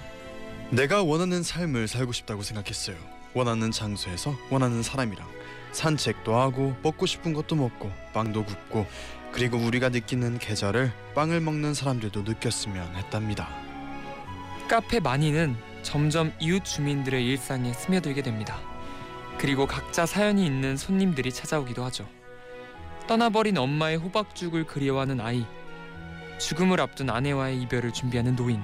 내가 0.70 1.02
원하는 1.02 1.42
삶을 1.42 1.88
살고 1.88 2.12
싶다고 2.12 2.42
생각했어요. 2.42 2.96
원하는 3.34 3.70
장소에서 3.70 4.34
원하는 4.50 4.82
사람이랑 4.82 5.28
산책도 5.72 6.36
하고 6.36 6.74
먹고 6.82 7.06
싶은 7.06 7.32
것도 7.32 7.56
먹고 7.56 7.90
빵도 8.12 8.44
굽고 8.44 8.86
그리고 9.32 9.58
우리가 9.58 9.88
느끼는 9.88 10.38
계절을 10.38 10.92
빵을 11.14 11.40
먹는 11.40 11.74
사람들도 11.74 12.22
느꼈으면 12.22 12.94
했답니다. 12.94 13.48
카페 14.68 15.00
마니는 15.00 15.56
점점 15.82 16.32
이웃 16.38 16.64
주민들의 16.64 17.26
일상에 17.26 17.72
스며들게 17.72 18.22
됩니다. 18.22 18.73
그리고 19.38 19.66
각자 19.66 20.06
사연이 20.06 20.46
있는 20.46 20.76
손님들이 20.76 21.32
찾아오기도 21.32 21.84
하죠. 21.84 22.08
떠나버린 23.06 23.58
엄마의 23.58 23.96
호박죽을 23.98 24.64
그리워하는 24.64 25.20
아이, 25.20 25.44
죽음을 26.38 26.80
앞둔 26.80 27.10
아내와의 27.10 27.60
이별을 27.62 27.92
준비하는 27.92 28.36
노인, 28.36 28.62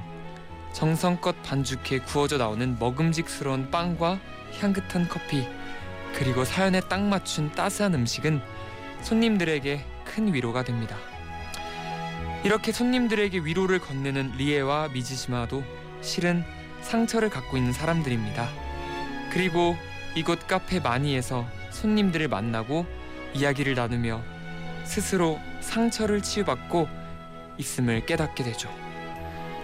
정성껏 0.73 1.43
반죽해 1.43 2.01
구워져 2.07 2.39
나오는 2.39 2.79
먹음직스러운 2.79 3.71
빵과 3.71 4.19
향긋한 4.61 5.09
커피, 5.09 5.47
그리고 6.15 6.45
사연에 6.45 6.81
딱 6.81 7.03
맞춘 7.03 7.53
따스한 7.53 7.95
음식은 7.95 8.41
손님들에게 9.03 9.85
큰 10.05 10.33
위로가 10.33 10.65
됩니다. 10.65 10.97
이렇게 12.43 12.73
손님들에게 12.73 13.41
위로를 13.41 13.79
건네는 13.79 14.33
리에와 14.39 14.89
미즈시마도 14.89 15.63
실은 16.01 16.43
상처를 16.81 17.29
갖고 17.29 17.59
있는 17.59 17.73
사람들입니다. 17.73 18.49
그리고 19.31 19.77
이곳 20.15 20.47
카페 20.47 20.81
마니에서 20.81 21.47
손님들을 21.71 22.29
만나고 22.29 22.87
이야기를 23.35 23.75
나누며 23.75 24.21
스스로 24.85 25.39
상처를 25.61 26.23
치유받고 26.23 26.89
있음을 27.59 28.07
깨닫게 28.07 28.43
되죠. 28.43 28.69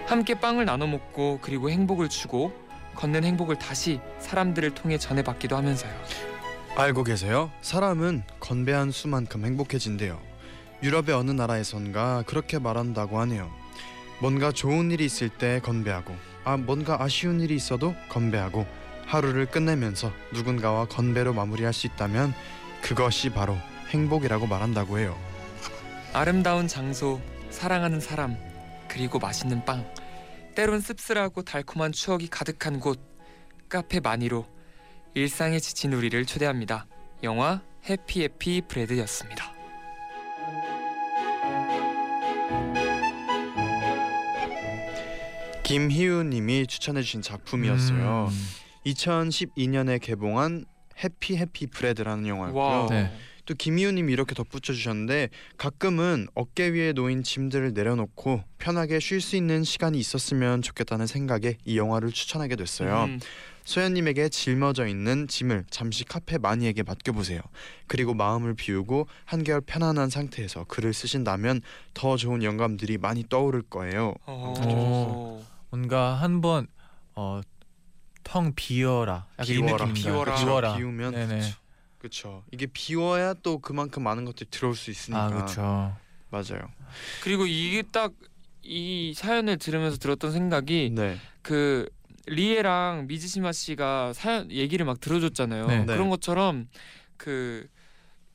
함께 0.06 0.38
빵을 0.38 0.64
나눠 0.66 0.86
먹고 0.86 1.40
그리고 1.42 1.68
행복을 1.68 2.08
주고 2.08 2.52
걷는 2.94 3.24
행복을 3.24 3.58
다시 3.58 4.00
사람들을 4.20 4.74
통해 4.74 4.98
전해받기도 4.98 5.56
하면서요. 5.56 5.92
알고 6.76 7.04
계세요? 7.04 7.50
사람은 7.62 8.22
건배한 8.38 8.90
수만큼 8.90 9.44
행복해진대요. 9.44 10.20
유럽의 10.82 11.14
어느 11.14 11.30
나라에선가 11.30 12.24
그렇게 12.26 12.58
말한다고 12.58 13.18
하네요. 13.20 13.50
뭔가 14.20 14.52
좋은 14.52 14.90
일이 14.90 15.04
있을 15.04 15.28
때 15.28 15.60
건배하고 15.60 16.14
아 16.44 16.56
뭔가 16.56 17.02
아쉬운 17.02 17.40
일이 17.40 17.56
있어도 17.56 17.94
건배하고 18.08 18.66
하루를 19.06 19.46
끝내면서 19.46 20.12
누군가와 20.32 20.86
건배로 20.86 21.32
마무리할 21.32 21.72
수 21.72 21.86
있다면 21.86 22.34
그것이 22.82 23.30
바로 23.30 23.56
행복이라고 23.88 24.46
말한다고 24.46 24.98
해요. 24.98 25.16
아름다운 26.12 26.66
장소, 26.66 27.20
사랑하는 27.50 28.00
사람, 28.00 28.36
그리고 28.88 29.18
맛있는 29.18 29.64
빵. 29.64 29.86
때론 30.54 30.80
씁쓸하고 30.80 31.42
달콤한 31.42 31.92
추억이 31.92 32.28
가득한 32.28 32.80
곳 32.80 32.98
카페 33.68 34.00
마니로 34.00 34.46
일상에 35.14 35.58
지친 35.58 35.92
우리를 35.92 36.24
초대합니다. 36.24 36.86
영화 37.22 37.62
해피 37.88 38.22
해피 38.22 38.62
브레드였습니다. 38.66 39.52
김희우 45.62 46.24
님이 46.24 46.66
추천해 46.66 47.02
주신 47.02 47.22
작품이었어요. 47.22 48.28
음. 48.30 48.65
2012년에 48.86 50.00
개봉한 50.00 50.64
해피 51.02 51.36
해피 51.36 51.66
브레드라는 51.66 52.26
영화였고요. 52.26 52.62
와. 52.62 52.86
네. 52.88 53.12
또 53.44 53.54
김희우님이 53.54 54.12
이렇게 54.12 54.34
덧붙여 54.34 54.72
주셨는데 54.72 55.28
가끔은 55.56 56.26
어깨 56.34 56.68
위에 56.68 56.92
놓인 56.92 57.22
짐들을 57.22 57.74
내려놓고 57.74 58.42
편하게 58.58 58.98
쉴 58.98 59.20
수 59.20 59.36
있는 59.36 59.62
시간이 59.62 59.98
있었으면 59.98 60.62
좋겠다는 60.62 61.06
생각에 61.06 61.56
이 61.64 61.78
영화를 61.78 62.10
추천하게 62.10 62.56
됐어요. 62.56 63.04
음, 63.04 63.20
소연님에게 63.64 64.30
짊어져 64.30 64.88
있는 64.88 65.28
짐을 65.28 65.64
잠시 65.70 66.04
카페 66.04 66.38
마니에게 66.38 66.82
맡겨보세요. 66.82 67.40
그리고 67.86 68.14
마음을 68.14 68.54
비우고 68.54 69.06
한결 69.24 69.60
편안한 69.60 70.10
상태에서 70.10 70.64
글을 70.64 70.92
쓰신다면 70.92 71.60
더 71.94 72.16
좋은 72.16 72.42
영감들이 72.42 72.98
많이 72.98 73.24
떠오를 73.28 73.62
거예요. 73.62 74.14
어. 74.26 75.44
뭔가 75.70 76.14
한번 76.14 76.66
어, 77.14 77.40
텅 78.26 78.52
비어라. 78.54 79.26
약간 79.38 79.46
이 79.46 79.52
비워라. 79.62 79.92
비워라. 79.92 80.34
비워라. 80.36 80.76
비우면 80.76 81.12
네네. 81.14 81.40
그렇죠. 81.98 82.44
이게 82.52 82.66
비워야 82.66 83.34
또 83.34 83.58
그만큼 83.58 84.02
많은 84.02 84.24
것들이 84.24 84.50
들어올 84.50 84.74
수 84.74 84.90
있으니까. 84.90 85.24
아 85.24 85.28
그렇죠. 85.30 85.96
맞아요. 86.30 86.68
그리고 87.22 87.46
이게 87.46 87.82
딱 87.82 88.12
이 88.66 89.14
사연을 89.14 89.58
들으면서 89.58 89.96
들었던 89.96 90.32
생각이 90.32 90.90
네. 90.92 91.18
그 91.42 91.88
리에랑 92.26 93.06
미즈시마 93.06 93.52
씨가 93.52 94.12
사연 94.12 94.50
얘기를 94.50 94.84
막 94.84 95.00
들어줬잖아요. 95.00 95.66
네. 95.68 95.86
그런 95.86 96.10
것처럼 96.10 96.68
그 97.16 97.68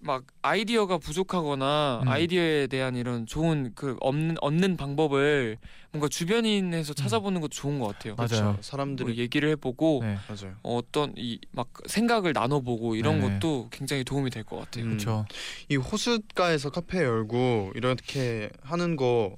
막 0.03 0.25
아이디어가 0.41 0.97
부족하거나 0.97 2.01
음. 2.03 2.07
아이디어에 2.07 2.67
대한 2.67 2.95
이런 2.95 3.25
좋은 3.27 3.71
그 3.75 3.95
얻는 4.01 4.37
얻는 4.41 4.75
방법을 4.77 5.57
뭔가 5.91 6.07
주변인에서 6.07 6.93
찾아보는 6.93 7.39
것도 7.41 7.49
좋은 7.49 7.79
것 7.79 7.87
같아요. 7.87 8.15
맞아요. 8.15 8.27
그렇죠. 8.27 8.43
뭐 8.53 8.57
사람들이 8.61 9.17
얘기를 9.17 9.49
해보고 9.49 9.99
네. 10.03 10.17
맞아요. 10.27 10.55
어떤 10.63 11.13
이 11.17 11.39
막 11.51 11.67
생각을 11.85 12.33
나눠보고 12.33 12.95
이런 12.95 13.19
네. 13.19 13.29
것도 13.39 13.67
굉장히 13.71 14.03
도움이 14.03 14.29
될 14.31 14.43
것 14.43 14.57
같아요. 14.57 14.85
음. 14.85 14.89
그렇죠. 14.91 15.25
이 15.69 15.75
호숫가에서 15.75 16.71
카페 16.71 16.99
열고 17.03 17.73
이렇게 17.75 18.49
하는 18.63 18.95
거 18.95 19.35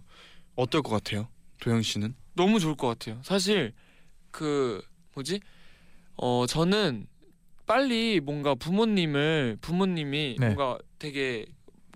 어떨 0.55 0.81
것 0.81 0.91
같아요? 0.91 1.27
도영 1.61 1.81
씨는? 1.81 2.15
너무 2.35 2.59
좋을 2.59 2.75
것 2.75 2.87
같아요. 2.87 3.19
사실 3.23 3.73
그 4.31 4.81
뭐지? 5.15 5.39
어 6.15 6.45
저는 6.47 7.07
빨리 7.65 8.19
뭔가 8.19 8.55
부모님을 8.55 9.57
부모님이 9.61 10.35
네. 10.39 10.45
뭔가 10.47 10.77
되게 10.99 11.45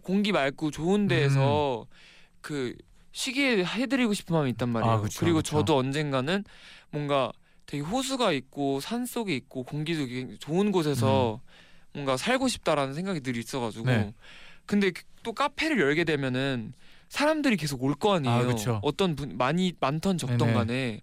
공기 0.02 0.32
맑고 0.32 0.72
좋은 0.72 1.08
데에서 1.08 1.82
음. 1.82 1.94
그 2.42 2.76
쉬게 3.12 3.64
해드리고 3.66 4.14
싶은 4.14 4.34
마음이 4.36 4.52
있단 4.52 4.70
말이에요. 4.70 4.94
아, 4.94 5.02
그쵸, 5.02 5.20
그리고 5.20 5.38
그쵸. 5.40 5.58
저도 5.58 5.76
언젠가는 5.78 6.44
뭔가 6.92 7.32
되게 7.66 7.84
호수가 7.84 8.32
있고 8.32 8.80
산 8.80 9.06
속에 9.06 9.36
있고 9.36 9.64
공기도 9.64 10.06
좋은 10.40 10.72
곳에서 10.72 11.42
뭔가 11.94 12.16
살고 12.16 12.48
싶다라는 12.48 12.94
생각이 12.94 13.20
늘 13.22 13.36
있어가지고 13.36 13.86
음. 13.86 13.88
네. 13.88 14.14
근데 14.66 14.92
그- 14.92 15.04
또 15.24 15.34
카페를 15.34 15.80
열게 15.80 16.04
되면은 16.06 16.74
사람들이 17.10 17.58
계속 17.58 17.84
올 17.84 17.96
거 17.96 18.14
아니에요. 18.16 18.50
아. 18.68 18.80
어떤 18.84 19.16
분 19.16 19.38
많이 19.38 19.74
많던 19.80 20.18
적던 20.18 20.38
네네. 20.38 20.54
간에 20.54 21.02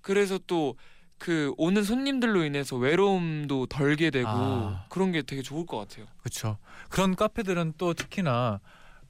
그래서 0.00 0.38
또 0.46 0.76
그 1.18 1.52
오는 1.56 1.82
손님들로 1.82 2.44
인해서 2.44 2.76
외로움도 2.76 3.66
덜게 3.66 4.10
되고 4.10 4.28
아. 4.28 4.84
그런 4.88 5.12
게 5.12 5.22
되게 5.22 5.42
좋을 5.42 5.66
것 5.66 5.78
같아요. 5.78 6.06
그렇죠. 6.20 6.58
그런 6.90 7.14
카페들은 7.16 7.74
또 7.78 7.94
특히나 7.94 8.60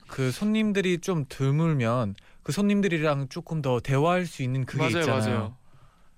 그 0.07 0.31
손님들이 0.31 0.99
좀 0.99 1.25
드물면 1.29 2.15
그 2.43 2.53
손님들이랑 2.53 3.29
조금 3.29 3.61
더 3.61 3.81
대화할 3.81 4.27
수 4.27 4.43
있는 4.43 4.65
그게 4.65 4.79
맞아요, 4.85 4.99
있잖아요. 5.01 5.35
맞아요. 5.39 5.57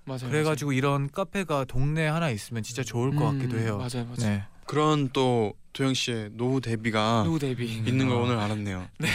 맞아요. 0.05 0.31
그래가지고 0.31 0.73
이런 0.73 1.09
카페가 1.09 1.65
동네 1.65 2.07
하나 2.07 2.29
있으면 2.29 2.63
진짜 2.63 2.83
좋을 2.83 3.11
것 3.11 3.23
맞아요. 3.23 3.37
같기도 3.39 3.57
음, 3.57 3.61
해요. 3.61 3.77
맞아요, 3.77 4.05
맞아요. 4.05 4.15
네. 4.17 4.43
그런 4.65 5.09
또 5.09 5.53
도영 5.73 5.95
씨의 5.95 6.31
노후 6.33 6.61
데뷔가 6.61 7.23
노후 7.25 7.39
데뷔. 7.39 7.65
있는 7.65 8.07
걸 8.07 8.17
아. 8.17 8.21
오늘 8.21 8.37
알았네요. 8.37 8.87
네. 8.99 9.07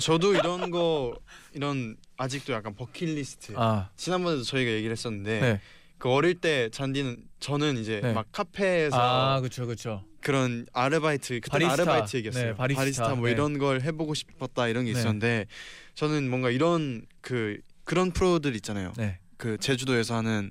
저도 0.00 0.34
이런 0.34 0.70
거 0.70 1.14
이런 1.52 1.96
아직도 2.16 2.54
약간 2.54 2.74
버킷리스트. 2.74 3.52
아, 3.56 3.90
지난번에도 3.96 4.42
저희가 4.42 4.70
얘기를 4.72 4.92
했었는데 4.92 5.40
네. 5.40 5.60
그 6.02 6.10
어릴 6.10 6.34
때 6.34 6.68
잔디는 6.72 7.16
저는 7.38 7.76
이제 7.76 8.00
네. 8.02 8.12
막 8.12 8.26
카페에서 8.32 8.96
아, 8.98 9.38
그렇죠, 9.38 9.66
그렇죠. 9.66 10.02
그런 10.20 10.66
아르바이트 10.72 11.34
그때 11.38 11.48
바리스타. 11.48 11.74
아르바이트 11.74 12.16
얘기였어요. 12.16 12.44
네, 12.44 12.54
바리스타. 12.56 13.14
뭐 13.14 13.26
네. 13.26 13.32
이런 13.32 13.56
걸 13.56 13.82
해보고 13.82 14.12
싶었다 14.14 14.66
이런 14.66 14.84
게 14.84 14.92
네. 14.92 14.98
있었는데 14.98 15.46
저는 15.94 16.28
뭔가 16.28 16.50
이런 16.50 17.06
그 17.20 17.60
그런 17.84 18.10
프로들 18.10 18.56
있잖아요. 18.56 18.92
네. 18.96 19.20
그 19.36 19.58
제주도에서 19.58 20.16
하는 20.16 20.50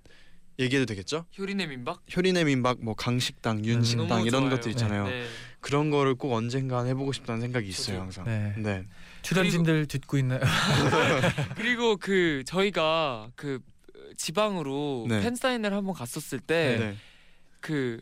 얘기해도 0.57 0.85
되겠죠? 0.85 1.25
효리네 1.37 1.67
민박? 1.67 2.01
효리네 2.15 2.45
민박, 2.45 2.81
뭐 2.81 2.93
강식당, 2.93 3.65
윤식당 3.65 4.07
너무 4.07 4.27
이런 4.27 4.43
좋아요. 4.43 4.55
것들 4.55 4.71
있잖아요. 4.71 5.05
네. 5.07 5.25
그런 5.59 5.89
거를 5.89 6.15
꼭 6.15 6.33
언젠간 6.33 6.87
해보고 6.87 7.11
싶다는 7.11 7.41
생각이 7.41 7.67
있어요. 7.67 7.99
항상. 7.99 8.23
네. 8.23 8.53
네. 8.57 8.85
출연진들 9.21 9.87
듣고 9.87 10.17
있나요? 10.17 10.39
그리고 11.55 11.97
그 11.97 12.43
저희가 12.45 13.31
그 13.35 13.59
지방으로 14.21 15.07
네. 15.09 15.21
팬 15.21 15.35
사인을 15.35 15.73
한번 15.73 15.95
갔었을 15.95 16.39
때 16.39 16.77
네. 16.79 16.95
그 17.59 17.99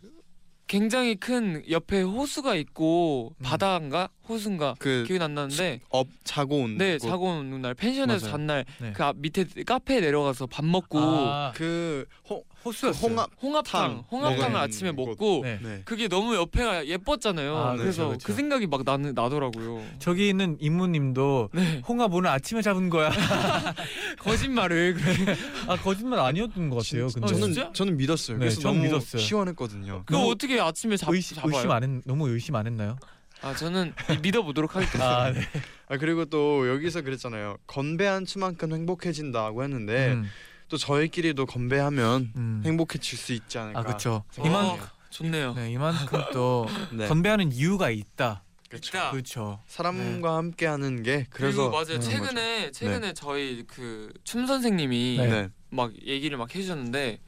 굉장히 0.67 1.15
큰 1.15 1.63
옆에 1.69 2.01
호수가 2.01 2.55
있고 2.55 3.33
음. 3.37 3.43
바다인가 3.43 4.09
호수인가 4.33 4.75
그 4.79 5.03
기억이 5.07 5.21
안 5.23 5.33
나는데 5.33 5.81
업 5.89 6.07
자고 6.23 6.59
온 6.61 6.77
네 6.77 6.97
곳. 6.99 7.07
자고 7.07 7.29
오는 7.29 7.61
날 7.61 7.73
펜션에서 7.73 8.27
맞아요. 8.27 8.31
잔날 8.37 8.65
네. 8.79 8.93
그 8.93 9.03
앞 9.03 9.15
밑에 9.17 9.45
카페에 9.65 9.99
내려가서 10.01 10.45
밥 10.45 10.63
먹고 10.63 10.99
아, 10.99 11.51
그 11.55 12.05
호, 12.29 12.43
호수였어요. 12.63 13.09
홍합 13.09 13.29
홍합탕 13.41 13.81
탕 13.81 14.03
홍합탕을 14.11 14.51
먹은 14.51 14.55
아침에 14.55 14.91
곳. 14.91 15.05
먹고 15.09 15.41
네. 15.43 15.59
네. 15.63 15.81
그게 15.85 16.07
너무 16.07 16.35
옆에가 16.35 16.85
예뻤잖아요. 16.85 17.57
아, 17.57 17.75
그래서 17.75 18.09
그쵸, 18.09 18.17
그쵸. 18.17 18.27
그 18.27 18.33
생각이 18.33 18.67
막 18.67 18.83
나는 18.85 19.13
나더라고요. 19.15 19.83
저기 19.97 20.29
있는 20.29 20.57
임무님도 20.59 21.49
네 21.53 21.81
홍합 21.87 22.13
오늘 22.13 22.29
아침에 22.29 22.61
잡은 22.61 22.89
거야. 22.89 23.09
거짓말을 24.19 24.93
그렇게 24.95 25.35
아 25.67 25.75
거짓말 25.77 26.19
아니었던 26.19 26.69
것 26.69 26.77
같아요. 26.83 27.07
진- 27.07 27.21
근데 27.21 27.33
저는 27.33 27.53
진짜? 27.53 27.71
저는 27.73 27.97
믿었어요. 27.97 28.37
네, 28.37 28.45
그래서 28.45 28.61
전 28.61 28.73
너무 28.73 28.83
믿었어요. 28.85 29.21
시원했거든요. 29.21 30.03
그 30.05 30.13
너무 30.13 30.29
어떻게 30.31 30.59
아침에 30.59 30.97
잡, 30.97 31.13
의심, 31.13 31.35
잡아요? 31.37 31.53
의심 31.55 31.71
안 31.71 31.83
했, 31.83 31.89
너무 32.05 32.29
의심 32.29 32.55
안 32.55 32.67
했나요? 32.67 32.97
아 33.41 33.55
저는 33.55 33.93
믿어보도록 34.21 34.75
하겠습니다. 34.75 35.23
아, 35.25 35.31
네. 35.31 35.41
아 35.87 35.97
그리고 35.97 36.25
또 36.25 36.67
여기서 36.69 37.01
그랬잖아요. 37.01 37.57
건배한 37.67 38.25
추만큼 38.25 38.73
행복해진다고 38.73 39.63
했는데 39.63 40.13
음, 40.13 40.29
또 40.67 40.77
저희끼리도 40.77 41.45
건배하면 41.45 42.33
음. 42.35 42.61
행복해질 42.65 43.17
수 43.17 43.33
있지 43.33 43.57
않을까. 43.57 43.79
아 43.79 43.83
그렇죠. 43.83 44.23
어, 44.37 44.45
이만 44.45 44.77
좋네요. 45.09 45.53
네, 45.53 45.71
이만큼 45.71 46.21
또 46.33 46.67
네. 46.91 47.07
건배하는 47.07 47.51
이유가 47.51 47.89
있다. 47.89 48.43
있다. 48.71 49.09
그렇죠. 49.11 49.63
사람과 49.67 50.35
함께하는 50.37 51.01
게 51.01 51.25
그래서 51.31 51.69
맞아요. 51.69 51.99
최근에 51.99 52.71
최근에 52.71 53.13
저희 53.13 53.63
그 53.65 54.11
춤 54.23 54.45
선생님이 54.45 55.17
네. 55.17 55.27
네. 55.27 55.49
막 55.71 55.91
얘기를 56.05 56.37
막 56.37 56.53
해주셨는데 56.53 57.19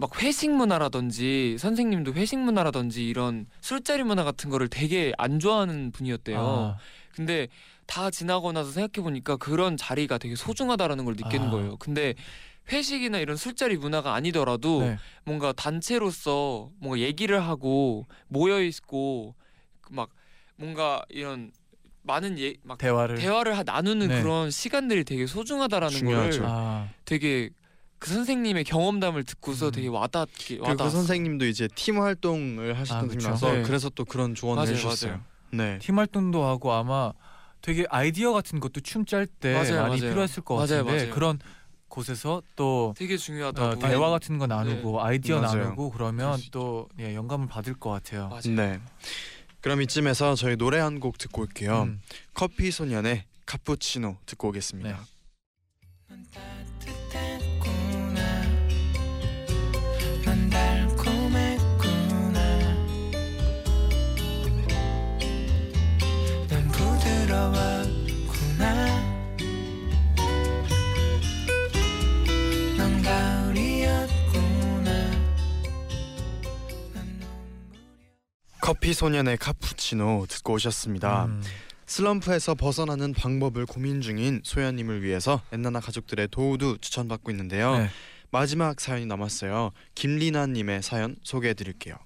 막 0.00 0.22
회식 0.22 0.50
문화라든지 0.50 1.56
선생님도 1.58 2.14
회식 2.14 2.38
문화라든지 2.38 3.06
이런 3.06 3.44
술자리 3.60 4.02
문화 4.02 4.24
같은 4.24 4.48
거를 4.48 4.68
되게 4.68 5.12
안 5.18 5.38
좋아하는 5.38 5.92
분이었대요. 5.92 6.40
아, 6.40 6.78
근데 7.14 7.48
다 7.86 8.10
지나고 8.10 8.50
나서 8.52 8.70
생각해 8.70 9.04
보니까 9.04 9.36
그런 9.36 9.76
자리가 9.76 10.16
되게 10.16 10.36
소중하다라는 10.36 11.04
걸 11.04 11.16
느끼는 11.16 11.48
아. 11.48 11.50
거예요. 11.50 11.76
근데 11.76 12.14
회식이나 12.72 13.18
이런 13.18 13.36
술자리 13.36 13.76
문화가 13.76 14.14
아니더라도 14.14 14.80
네. 14.80 14.96
뭔가 15.24 15.52
단체로서 15.52 16.70
뭔가 16.78 16.98
얘기를 17.00 17.38
하고 17.42 18.06
모여 18.28 18.62
있고 18.62 19.34
그막 19.82 20.08
뭔가 20.56 21.02
이런 21.10 21.52
많은 22.04 22.38
예, 22.38 22.54
막 22.62 22.78
대화를. 22.78 23.16
대화를 23.16 23.58
하- 23.58 23.64
나누는 23.64 24.08
네. 24.08 24.22
그런 24.22 24.50
시간들이 24.50 25.04
되게 25.04 25.26
소중하다라는 25.26 25.94
중요하죠. 25.94 26.38
거를 26.38 26.50
아, 26.50 26.88
되게 27.04 27.50
그 28.00 28.10
선생님의 28.10 28.64
경험담을 28.64 29.22
듣고서 29.24 29.66
음. 29.66 29.72
되게 29.72 29.86
와닿게 29.88 30.56
그, 30.56 30.62
와닿았어. 30.62 30.84
그 30.84 30.90
선생님도 30.90 31.46
이제 31.46 31.68
팀 31.74 32.00
활동을 32.00 32.76
하셨던 32.78 33.04
아. 33.04 33.08
분이라서 33.08 33.52
네. 33.52 33.62
그래서 33.62 33.88
또 33.90 34.04
그런 34.04 34.34
조언을 34.34 34.62
맞아요, 34.62 34.72
해주셨어요. 34.74 35.12
맞아요. 35.12 35.24
네. 35.52 35.78
팀 35.80 35.98
활동도 35.98 36.42
하고 36.44 36.72
아마 36.72 37.12
되게 37.60 37.84
아이디어 37.90 38.32
같은 38.32 38.58
것도 38.58 38.80
춤 38.80 39.04
짤 39.04 39.26
때 39.26 39.54
많이 39.54 39.70
맞아요. 39.72 39.96
필요했을 40.00 40.42
것 40.42 40.56
같은데 40.56 40.82
맞아요. 40.90 41.10
그런 41.14 41.38
곳에서 41.88 42.40
또 42.56 42.94
되게 42.96 43.14
어, 43.14 43.16
중요하다고. 43.18 43.80
대화 43.80 44.08
같은 44.10 44.38
거 44.38 44.46
나누고 44.46 45.02
아이디어 45.02 45.40
맞아요. 45.40 45.64
나누고 45.64 45.90
그러면 45.90 46.40
또 46.52 46.88
예, 46.98 47.14
영감을 47.14 47.48
받을 47.48 47.74
것 47.74 47.90
같아요. 47.90 48.28
맞아요. 48.28 48.56
네. 48.56 48.80
그럼 49.60 49.82
이쯤에서 49.82 50.36
저희 50.36 50.56
노래 50.56 50.78
한 50.78 51.00
곡 51.00 51.18
듣고 51.18 51.42
올게요. 51.42 51.82
음. 51.82 52.00
커피 52.32 52.70
소년의 52.70 53.24
카푸치노 53.44 54.16
듣고 54.24 54.48
오겠습니다. 54.48 54.88
네. 54.88 54.96
커피 78.70 78.94
소년의 78.94 79.36
카푸치노 79.38 80.26
듣고 80.28 80.52
오셨습니다. 80.52 81.24
음. 81.24 81.42
슬럼프에서 81.86 82.54
벗어나는 82.54 83.14
방법을 83.14 83.66
고민 83.66 84.00
중인 84.00 84.42
소연님을 84.44 85.02
위해서 85.02 85.42
엔나나 85.50 85.80
가족들의 85.80 86.28
도우도 86.30 86.76
추천받고 86.76 87.32
있는데요. 87.32 87.76
네. 87.76 87.88
마지막 88.30 88.80
사연이 88.80 89.06
남았어요. 89.06 89.72
김리나님의 89.96 90.84
사연 90.84 91.16
소개해드릴게요. 91.24 91.96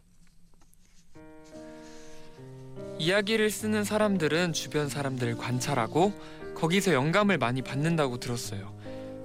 이야기를 2.98 3.50
쓰는 3.50 3.84
사람들은 3.84 4.54
주변 4.54 4.88
사람들을 4.88 5.36
관찰하고 5.36 6.18
거기서 6.54 6.94
영감을 6.94 7.36
많이 7.36 7.60
받는다고 7.60 8.20
들었어요. 8.20 8.74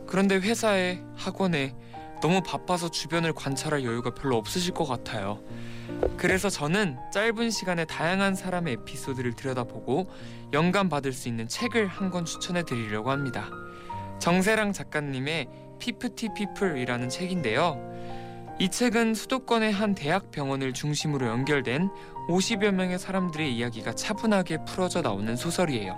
그런데 0.08 0.36
회사에 0.36 1.02
학원에 1.16 1.74
너무 2.22 2.42
바빠서 2.42 2.90
주변을 2.90 3.34
관찰할 3.34 3.84
여유가 3.84 4.12
별로 4.14 4.38
없으실 4.38 4.74
것 4.74 4.86
같아요. 4.86 5.40
그래서 6.18 6.50
저는 6.50 6.98
짧은 7.12 7.50
시간에 7.50 7.86
다양한 7.86 8.36
사람의 8.36 8.74
에피소드를 8.82 9.34
들여다보고 9.34 10.10
영감 10.54 10.90
받을 10.90 11.14
수 11.14 11.28
있는 11.28 11.48
책을 11.48 11.88
한 11.88 12.10
권 12.10 12.26
추천해 12.26 12.64
드리려고 12.64 13.12
합니다. 13.12 13.50
정세랑 14.20 14.74
작가님의 14.74 15.48
피프티 15.80 16.30
피플이라는 16.36 17.08
책인데요. 17.10 17.78
이 18.60 18.70
책은 18.70 19.14
수도권의 19.14 19.72
한 19.72 19.96
대학 19.96 20.32
병원을 20.32 20.74
중심으로 20.74 21.28
연결된 21.28 21.90
50여 22.28 22.72
명의 22.72 23.00
사람들의 23.00 23.56
이야기가 23.56 23.94
차분하게 23.94 24.66
풀어져 24.66 25.02
나오는 25.02 25.36
소설이에요. 25.36 25.98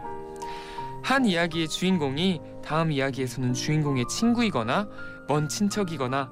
한 1.01 1.25
이야기의 1.25 1.67
주인공이 1.67 2.39
다음 2.63 2.91
이야기에서는 2.91 3.53
주인공의 3.53 4.05
친구이거나 4.07 4.87
먼 5.31 5.47
친척이거나 5.47 6.29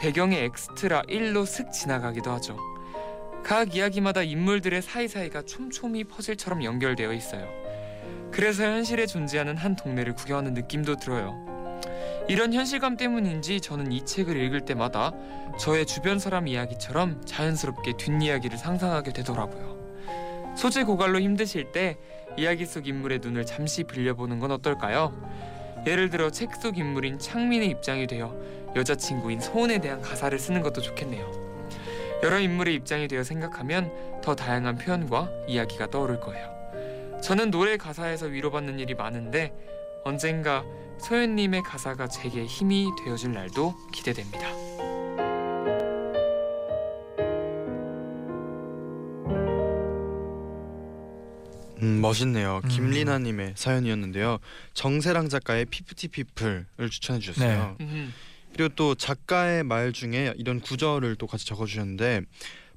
배경의 0.00 0.46
엑스트라 0.46 1.02
1로 1.02 1.46
슥 1.46 1.70
지나가기도 1.70 2.32
하죠. 2.32 2.56
각 3.44 3.76
이야기마다 3.76 4.24
인물들의 4.24 4.82
사이사이가 4.82 5.42
촘촘히 5.42 6.02
퍼즐처럼 6.02 6.64
연결되어 6.64 7.12
있어요. 7.12 7.46
그래서 8.32 8.64
현실에 8.64 9.06
존재하는 9.06 9.56
한 9.56 9.76
동네를 9.76 10.16
구경하는 10.16 10.54
느낌도 10.54 10.96
들어요. 10.96 11.36
이런 12.28 12.52
현실감 12.52 12.96
때문인지 12.96 13.60
저는 13.60 13.92
이 13.92 14.04
책을 14.04 14.36
읽을 14.36 14.64
때마다 14.64 15.12
저의 15.56 15.86
주변 15.86 16.18
사람 16.18 16.48
이야기처럼 16.48 17.24
자연스럽게 17.24 17.92
뒷이야기를 17.96 18.58
상상하게 18.58 19.12
되더라고요. 19.12 20.54
소재 20.56 20.82
고갈로 20.82 21.20
힘드실 21.20 21.70
때 21.70 21.96
이야기 22.36 22.66
속 22.66 22.88
인물의 22.88 23.20
눈을 23.22 23.46
잠시 23.46 23.84
빌려보는 23.84 24.40
건 24.40 24.50
어떨까요? 24.50 25.12
예를 25.86 26.10
들어 26.10 26.30
책 26.30 26.50
속 26.56 26.78
인물인 26.78 27.18
창민의 27.18 27.68
입장이 27.68 28.06
되어 28.06 28.34
여자친구인 28.76 29.40
소은에 29.40 29.80
대한 29.80 30.00
가사를 30.00 30.38
쓰는 30.38 30.62
것도 30.62 30.80
좋겠네요. 30.80 31.42
여러 32.22 32.38
인물의 32.38 32.74
입장이 32.74 33.08
되어 33.08 33.24
생각하면 33.24 34.20
더 34.22 34.36
다양한 34.36 34.78
표현과 34.78 35.28
이야기가 35.48 35.90
떠오를 35.90 36.20
거예요. 36.20 36.52
저는 37.20 37.50
노래 37.50 37.76
가사에서 37.76 38.26
위로받는 38.26 38.78
일이 38.78 38.94
많은데 38.94 39.52
언젠가 40.04 40.64
소연님의 40.98 41.62
가사가 41.62 42.08
제게 42.08 42.44
힘이 42.44 42.88
되어줄 43.04 43.32
날도 43.32 43.74
기대됩니다. 43.92 44.61
음, 51.82 52.00
멋있네요. 52.00 52.60
음. 52.64 52.68
김리나님의 52.68 53.54
사연이었는데요. 53.56 54.38
정세랑 54.74 55.28
작가의 55.28 55.66
피프티 55.66 56.08
피플을 56.08 56.90
추천해 56.90 57.18
주셨어요. 57.18 57.76
음, 57.80 58.12
그리고 58.54 58.72
또 58.76 58.94
작가의 58.94 59.64
말 59.64 59.92
중에 59.92 60.34
이런 60.36 60.60
구절을 60.60 61.16
또 61.16 61.26
같이 61.26 61.46
적어주셨는데 61.46 62.22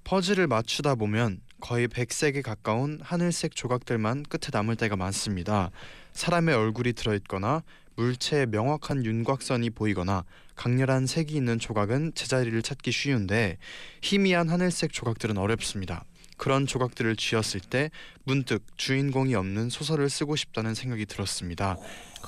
퍼즐을 0.03 0.47
맞추다 0.47 0.95
보면 0.95 1.41
거의 1.59 1.87
백색에 1.87 2.41
가까운 2.41 2.99
하늘색 3.01 3.55
조각들만 3.55 4.23
끝에 4.23 4.49
남을 4.51 4.75
때가 4.75 4.95
많습니다. 4.95 5.71
사람의 6.13 6.55
얼굴이 6.55 6.93
들어있거나 6.93 7.63
물체의 7.95 8.47
명확한 8.47 9.05
윤곽선이 9.05 9.71
보이거나 9.71 10.25
강렬한 10.55 11.05
색이 11.05 11.35
있는 11.35 11.59
조각은 11.59 12.13
제자리를 12.13 12.61
찾기 12.61 12.91
쉬운데 12.91 13.57
희미한 14.01 14.49
하늘색 14.49 14.93
조각들은 14.93 15.37
어렵습니다. 15.37 16.05
그런 16.37 16.65
조각들을 16.67 17.15
쥐었을 17.15 17.61
때 17.61 17.91
문득 18.23 18.63
주인공이 18.77 19.35
없는 19.35 19.69
소설을 19.69 20.09
쓰고 20.09 20.35
싶다는 20.35 20.73
생각이 20.73 21.05
들었습니다. 21.05 21.77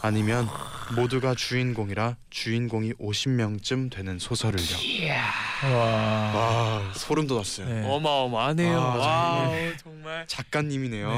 아니면 0.02 0.48
모두가 0.96 1.36
주인공이라 1.36 2.16
주인공이 2.30 2.94
50명쯤 2.94 3.92
되는 3.92 4.20
소설을요. 4.20 4.78
와. 5.64 6.32
와 6.36 6.94
소름 6.94 7.28
돋았어요. 7.28 7.68
네. 7.68 7.84
어마어마하네요. 7.90 8.80
아, 8.80 8.96
와 8.96 9.38
정말. 9.48 9.78
정말 9.78 10.28
작가님이네요. 10.28 11.10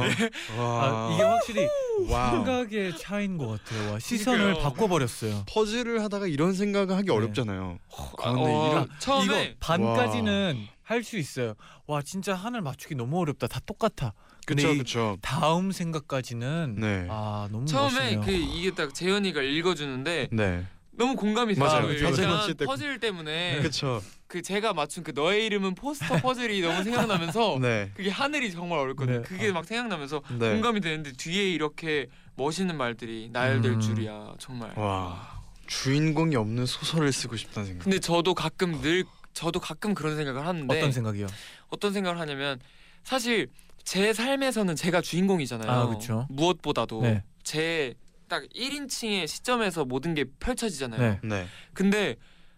아, 0.57 0.61
와 0.61 1.11
이게 1.13 1.23
확실히 1.23 1.67
wow. 2.09 2.31
생각의 2.37 2.97
차이인 2.97 3.37
것 3.37 3.47
같아요. 3.63 3.91
와, 3.93 3.99
시선을 3.99 4.39
그러니까요. 4.39 4.63
바꿔버렸어요. 4.63 5.43
퍼즐을 5.47 6.01
하다가 6.03 6.27
이런 6.27 6.53
생각을 6.53 6.95
하기 6.95 7.07
네. 7.07 7.13
어렵잖아요. 7.13 7.77
아, 8.23 8.31
근데 8.33 8.41
어, 8.51 8.71
이런 8.71 8.89
처음에 8.99 9.43
이거 9.43 9.55
반까지는 9.59 10.67
할 10.83 11.03
수 11.03 11.17
있어요. 11.17 11.53
와 11.85 12.01
진짜 12.01 12.33
하늘 12.33 12.61
맞추기 12.61 12.95
너무 12.95 13.19
어렵다. 13.19 13.45
다 13.47 13.59
똑같아. 13.65 14.13
근데 14.49 14.63
그쵸 14.63 14.73
이 14.73 14.77
그쵸. 14.79 15.17
다음 15.21 15.71
생각까지는 15.71 16.75
네. 16.79 17.05
아 17.09 17.47
너무 17.51 17.65
처음에 17.67 18.15
멋있네요. 18.15 18.21
그 18.21 18.31
이게 18.31 18.71
딱 18.71 18.95
재현이가 18.95 19.43
읽어주는데 19.43 20.29
네. 20.31 20.65
너무 20.91 21.15
공감이 21.15 21.53
맞아요. 21.53 21.87
돼요. 21.87 22.27
맞출 22.27 22.55
때 22.55 22.65
퍼즐 22.65 22.99
때문에 22.99 23.59
그쵸. 23.61 24.01
그 24.27 24.41
제가 24.41 24.73
맞춘 24.73 25.03
그 25.03 25.11
너의 25.11 25.45
이름은 25.45 25.75
포스터 25.75 26.17
퍼즐이 26.17 26.61
너무 26.61 26.83
생각나면서 26.83 27.57
네. 27.61 27.91
그게 27.93 28.09
하늘이 28.09 28.51
정말 28.51 28.79
어렵거든요. 28.79 29.17
네. 29.17 29.21
그게 29.21 29.51
막 29.51 29.65
생각나면서 29.65 30.23
네. 30.39 30.51
공감이 30.53 30.81
되는데 30.81 31.11
뒤에 31.13 31.51
이렇게 31.51 32.07
멋있는 32.35 32.75
말들이 32.75 33.29
나열될 33.31 33.73
음. 33.73 33.79
줄이야 33.79 34.33
정말. 34.39 34.73
와 34.75 35.43
주인공이 35.67 36.35
없는 36.35 36.65
소설을 36.65 37.11
쓰고 37.11 37.37
싶다는 37.37 37.67
생각. 37.67 37.83
근데 37.83 37.99
저도 37.99 38.33
가끔 38.33 38.81
늘 38.81 39.05
저도 39.33 39.59
가끔 39.59 39.93
그런 39.93 40.15
생각을 40.15 40.45
하는데 40.45 40.75
어떤 40.75 40.91
생각이요? 40.91 41.27
어떤 41.69 41.93
생각을 41.93 42.19
하냐면 42.19 42.59
사실 43.03 43.47
제 43.89 44.13
삶에서는 44.13 44.75
제가 44.75 45.01
주인공이잖아요. 45.01 45.71
아, 45.71 45.87
그쵸. 45.87 46.27
무엇보다도 46.29 47.01
네. 47.01 47.23
제 47.41 47.95
딱 48.29 48.43
1인칭의 48.55 49.25
시점에서 49.25 49.83
모든 49.85 50.13
게 50.13 50.25
펼쳐지잖아요. 50.39 51.01
네. 51.01 51.19
네. 51.23 51.47
근데 51.73 52.15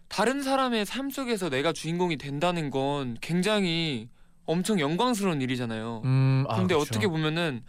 다른 0.08 0.42
사람의 0.42 0.84
삶 0.84 1.08
속에서 1.08 1.48
내가 1.48 1.72
주인공이 1.72 2.18
된다는 2.18 2.68
건 2.68 3.16
굉장히 3.22 4.10
엄청 4.44 4.78
영광스러운 4.78 5.40
일이잖아요. 5.40 6.02
음, 6.04 6.44
아, 6.48 6.56
근데 6.56 6.74
그쵸. 6.74 6.82
어떻게 6.82 7.08
보면은 7.08 7.64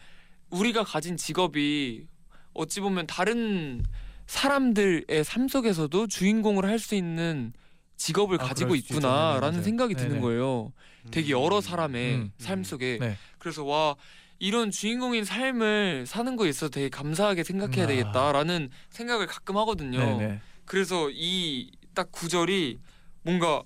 우리가 0.49 0.83
가진 0.83 1.15
직업이 1.15 2.07
어찌 2.53 2.81
보면 2.81 3.07
다른 3.07 3.81
사람들의 4.27 5.23
삶 5.23 5.47
속에서도 5.47 6.07
주인공을 6.07 6.65
할 6.65 6.79
수 6.79 6.95
있는 6.95 7.53
직업을 7.95 8.41
아, 8.41 8.45
가지고 8.45 8.75
있구나라는. 8.75 9.63
생각이 9.63 9.95
네네. 9.95 10.09
드는 10.09 10.21
거예요. 10.21 10.73
되게 11.11 11.31
여러 11.31 11.61
사람의 11.61 12.15
음. 12.15 12.31
삶 12.37 12.63
속에 12.63 12.97
네. 12.99 13.17
그래서 13.39 13.63
와 13.63 13.95
이런 14.39 14.71
주인공인 14.71 15.23
삶을 15.25 16.05
사는 16.07 16.35
거에 16.35 16.49
있어서 16.49 16.69
되게 16.69 16.89
감사하게 16.89 17.43
생각해야 17.43 17.85
아. 17.85 17.87
되겠다라는 17.87 18.69
생각을 18.89 19.27
가끔 19.27 19.57
하거든요. 19.57 19.99
네네. 19.99 20.39
그래서 20.65 21.09
이 21.11 21.71
딱 21.95 22.11
구절이 22.11 22.79
뭔가 23.21 23.61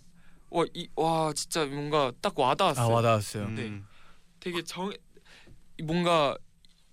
와 0.50 0.66
이 0.74 0.90
와 0.98 1.32
진짜 1.34 1.66
뭔가 1.66 2.12
딱 2.22 2.38
와닿았어요. 2.38 2.86
아 2.86 2.90
와닿았어요. 2.90 3.46
음. 3.46 3.56
네. 3.56 3.82
되게 4.42 4.62
정 4.64 4.92
뭔가 5.84 6.38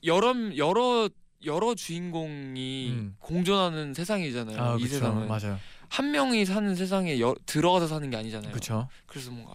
여러 0.04 0.32
여러 0.56 1.08
여러 1.44 1.74
주인공이 1.74 2.88
음. 2.90 3.16
공존하는 3.18 3.94
세상이잖아요. 3.94 4.60
아 4.62 4.76
이 4.76 4.82
그쵸. 4.82 4.94
세상은 4.94 5.26
맞아요. 5.28 5.58
한 5.88 6.10
명이 6.12 6.44
사는 6.44 6.74
세상에 6.74 7.20
여, 7.20 7.34
들어가서 7.46 7.86
사는 7.88 8.08
게 8.10 8.16
아니잖아요. 8.16 8.52
그쵸. 8.52 8.88
그래서 9.06 9.30
뭔가. 9.30 9.52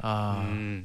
아 0.00 0.42
음. 0.48 0.84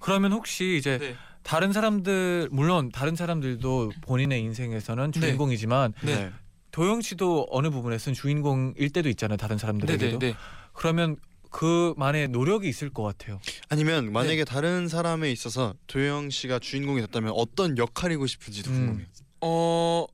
그러면 0.00 0.32
혹시 0.32 0.76
이제 0.78 0.98
네. 0.98 1.16
다른 1.42 1.72
사람들 1.72 2.48
물론 2.52 2.90
다른 2.90 3.16
사람들도 3.16 3.92
본인의 4.02 4.40
인생에서는 4.42 5.12
네. 5.12 5.20
주인공이지만 5.20 5.92
네. 6.02 6.16
네. 6.16 6.32
도영 6.70 7.00
씨도 7.02 7.48
어느 7.50 7.70
부분에서는 7.70 8.14
주인공일 8.14 8.90
때도 8.90 9.08
있잖아요. 9.10 9.36
다른 9.36 9.58
사람들에게도. 9.58 10.18
네네 10.18 10.32
네. 10.32 10.38
그러면 10.72 11.16
그만의 11.50 12.28
노력이 12.28 12.68
있을 12.68 12.90
것 12.90 13.02
같아요. 13.02 13.40
아니면 13.68 14.12
만약에 14.12 14.44
다른 14.44 14.86
사람에 14.88 15.30
있어서 15.32 15.74
도영 15.88 16.30
씨가 16.30 16.60
주인공이 16.60 17.00
됐다면 17.00 17.32
어떤 17.34 17.76
역할이고 17.76 18.26
싶은지도 18.26 18.70
음. 18.70 18.76
궁금해요. 18.76 19.06
어, 19.40 20.06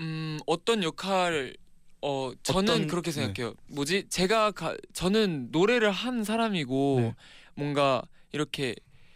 음, 0.00 0.38
어떤 0.46 0.82
역할 0.82 1.56
어 2.06 2.32
저는 2.42 2.74
어떤- 2.74 2.86
그렇게 2.86 3.10
네. 3.10 3.22
생각해요. 3.22 3.54
뭐지? 3.68 4.08
제가 4.10 4.50
가, 4.50 4.76
저는 4.92 5.48
노래를 5.52 5.90
한 5.90 6.22
사람이고 6.22 6.96
네. 7.00 7.14
뭔가 7.54 8.02
이렇게 8.32 8.74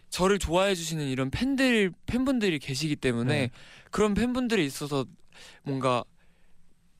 저를 0.08 0.38
좋아해 0.38 0.74
주시는 0.74 1.06
이런 1.06 1.30
팬들 1.30 1.92
팬분들이 2.06 2.58
계시기 2.58 2.96
때문에 2.96 3.34
네. 3.38 3.50
그런 3.90 4.14
팬분들이 4.14 4.64
있어서 4.64 5.04
뭔가 5.64 6.02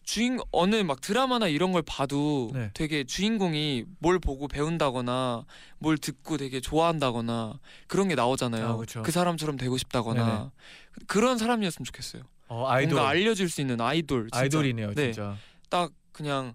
주인 0.02 0.38
어느 0.52 0.76
막 0.76 1.00
드라마나 1.00 1.48
이런 1.48 1.72
걸 1.72 1.82
봐도 1.82 2.50
네. 2.52 2.70
되게 2.74 3.04
주인공이 3.04 3.84
뭘 3.98 4.18
보고 4.18 4.46
배운다거나 4.46 5.44
뭘 5.78 5.96
듣고 5.96 6.36
되게 6.36 6.60
좋아한다거나 6.60 7.60
그런 7.86 8.08
게 8.08 8.14
나오잖아요. 8.14 8.66
아, 8.68 8.76
그쵸. 8.76 9.02
그 9.02 9.10
사람처럼 9.10 9.56
되고 9.56 9.76
싶다거나 9.78 10.26
네네. 10.26 11.04
그런 11.06 11.38
사람이었으면 11.38 11.84
좋겠어요. 11.86 12.22
어, 12.48 12.66
아이돌 12.66 12.94
뭔가 12.94 13.10
알려줄 13.10 13.48
수 13.50 13.60
있는 13.62 13.80
아이돌. 13.80 14.24
진짜. 14.24 14.38
아이돌이네요, 14.40 14.94
네, 14.94 15.12
진짜. 15.12 15.36
딱 15.68 15.90
그냥 16.12 16.54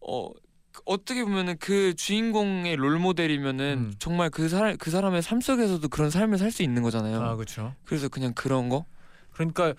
어 0.00 0.30
그- 0.72 0.82
어떻게 0.86 1.24
보면은 1.24 1.56
그 1.58 1.94
주인공의 1.94 2.76
롤 2.76 2.98
모델이면은 2.98 3.78
음. 3.90 3.94
정말 3.98 4.30
그 4.30 4.48
사람 4.48 4.76
그 4.76 4.90
사람의 4.90 5.22
삶 5.22 5.40
속에서도 5.40 5.86
그런 5.88 6.10
삶을 6.10 6.38
살 6.38 6.50
수 6.52 6.62
있는 6.62 6.82
거잖아요. 6.82 7.20
아 7.22 7.36
그렇죠. 7.36 7.74
그래서 7.84 8.08
그냥 8.08 8.32
그런 8.34 8.68
거. 8.68 8.84
그러니까 9.32 9.74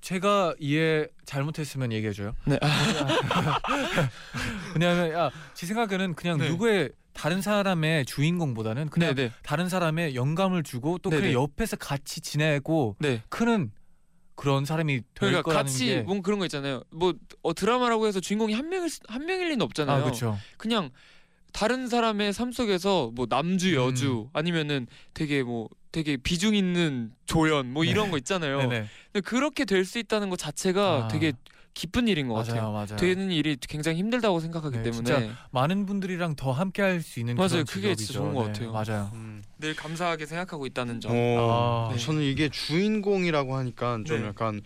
제가 0.00 0.54
이해 0.58 1.06
잘못했으면 1.24 1.92
얘기해줘요. 1.92 2.32
네. 2.46 2.58
왜냐하면 4.74 5.12
야, 5.12 5.30
제 5.54 5.66
생각에는 5.66 6.14
그냥 6.14 6.38
네. 6.38 6.48
누구의 6.48 6.90
다른 7.12 7.42
사람의 7.42 8.06
주인공보다는 8.06 8.88
그냥 8.88 9.14
네, 9.14 9.28
네, 9.28 9.32
다른 9.42 9.68
사람의 9.68 10.14
영감을 10.14 10.62
주고 10.62 10.98
또 10.98 11.10
네네. 11.10 11.22
그냥 11.22 11.42
옆에서 11.42 11.76
같이 11.76 12.20
지내고 12.20 12.96
네. 13.00 13.22
크는 13.28 13.70
그런 14.34 14.64
사람이 14.64 14.94
될 14.98 15.04
그러니까 15.14 15.42
거라는 15.42 15.64
같이 15.64 15.86
게. 15.86 16.00
뭔 16.02 16.22
그런 16.22 16.38
거 16.38 16.46
있잖아요. 16.46 16.82
뭐 16.90 17.14
어, 17.42 17.54
드라마라고 17.54 18.06
해서 18.06 18.20
주인공이 18.20 18.52
한 18.54 18.68
명일 18.68 18.88
수- 18.90 19.00
한 19.08 19.26
명일 19.26 19.48
리는 19.50 19.62
없잖아요. 19.62 19.96
아 20.00 20.02
그렇죠. 20.02 20.38
그냥 20.56 20.90
다른 21.52 21.86
사람의 21.86 22.32
삶 22.32 22.50
속에서 22.50 23.10
뭐 23.14 23.26
남주 23.28 23.68
음. 23.70 23.74
여주 23.74 24.30
아니면은 24.32 24.86
되게 25.14 25.42
뭐 25.42 25.68
되게 25.92 26.16
비중 26.16 26.54
있는 26.54 27.12
조연 27.26 27.70
뭐 27.72 27.84
이런 27.84 28.10
거 28.10 28.16
있잖아요. 28.18 28.56
네네. 28.68 28.86
근데 29.12 29.20
그렇게 29.20 29.64
될 29.66 29.84
수 29.84 29.98
있다는 29.98 30.30
것 30.30 30.38
자체가 30.38 31.04
아. 31.04 31.08
되게 31.08 31.32
기쁜 31.74 32.06
일인 32.08 32.28
것 32.28 32.34
같아요. 32.34 32.70
맞아요, 32.70 32.72
맞아요. 32.72 32.96
되는 32.96 33.30
일이 33.30 33.56
굉장히 33.60 33.98
힘들다고 33.98 34.40
생각하기 34.40 34.76
네, 34.78 34.82
때문에 34.82 35.04
진짜 35.04 35.34
많은 35.52 35.86
분들이랑 35.86 36.36
더 36.36 36.52
함께 36.52 36.82
할 36.82 37.00
수 37.02 37.18
있는 37.20 37.34
맞아요. 37.36 37.48
그런 37.50 37.64
그게 37.64 37.94
직업이죠. 37.94 38.04
진짜 38.06 38.18
좋은 38.18 38.34
것 38.34 38.42
네, 38.44 38.52
같아요. 38.52 38.72
맞아요. 38.72 39.10
음. 39.14 39.42
늘 39.58 39.74
감사하게 39.74 40.26
생각하고 40.26 40.66
있다는 40.66 41.00
점. 41.00 41.12
어, 41.14 41.88
아. 41.90 41.94
네. 41.94 41.98
저는 41.98 42.22
이게 42.22 42.48
주인공이라고 42.48 43.56
하니까 43.56 44.00
좀 44.06 44.20
네. 44.20 44.26
약간 44.28 44.60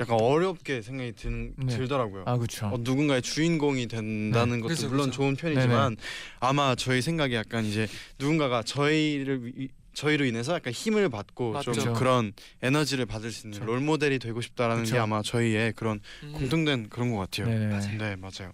약간 0.00 0.16
어렵게 0.20 0.82
생각이 0.82 1.12
든, 1.12 1.54
네. 1.56 1.76
들더라고요. 1.76 2.24
아 2.26 2.36
그렇죠. 2.36 2.66
어, 2.66 2.76
누군가의 2.78 3.22
주인공이 3.22 3.86
된다는 3.88 4.60
것도 4.60 4.74
그쵸, 4.74 4.88
물론 4.88 5.06
그쵸. 5.10 5.22
좋은 5.22 5.36
편이지만 5.36 5.96
아마 6.40 6.74
저희 6.74 7.00
생각에 7.02 7.34
약간 7.34 7.64
이제 7.64 7.86
누군가가 8.18 8.62
저희를 8.62 9.46
위- 9.56 9.68
저희로 9.98 10.24
인해서 10.26 10.54
약간 10.54 10.72
힘을 10.72 11.08
받고 11.08 11.52
맞죠. 11.52 11.72
좀 11.72 11.92
그런 11.94 12.32
에너지를 12.62 13.04
받을 13.04 13.32
수 13.32 13.48
있는. 13.48 13.66
롤 13.66 13.80
모델이 13.80 14.20
되고 14.20 14.40
싶다라는 14.40 14.84
그쵸. 14.84 14.94
게 14.94 15.00
아마 15.00 15.22
저희의 15.22 15.72
그런 15.72 16.00
음. 16.22 16.32
공통된 16.34 16.88
그런 16.88 17.10
것 17.10 17.18
같아요. 17.18 17.48
네네. 17.48 17.66
맞아요. 17.66 17.98
네 17.98 18.16
맞아요. 18.16 18.52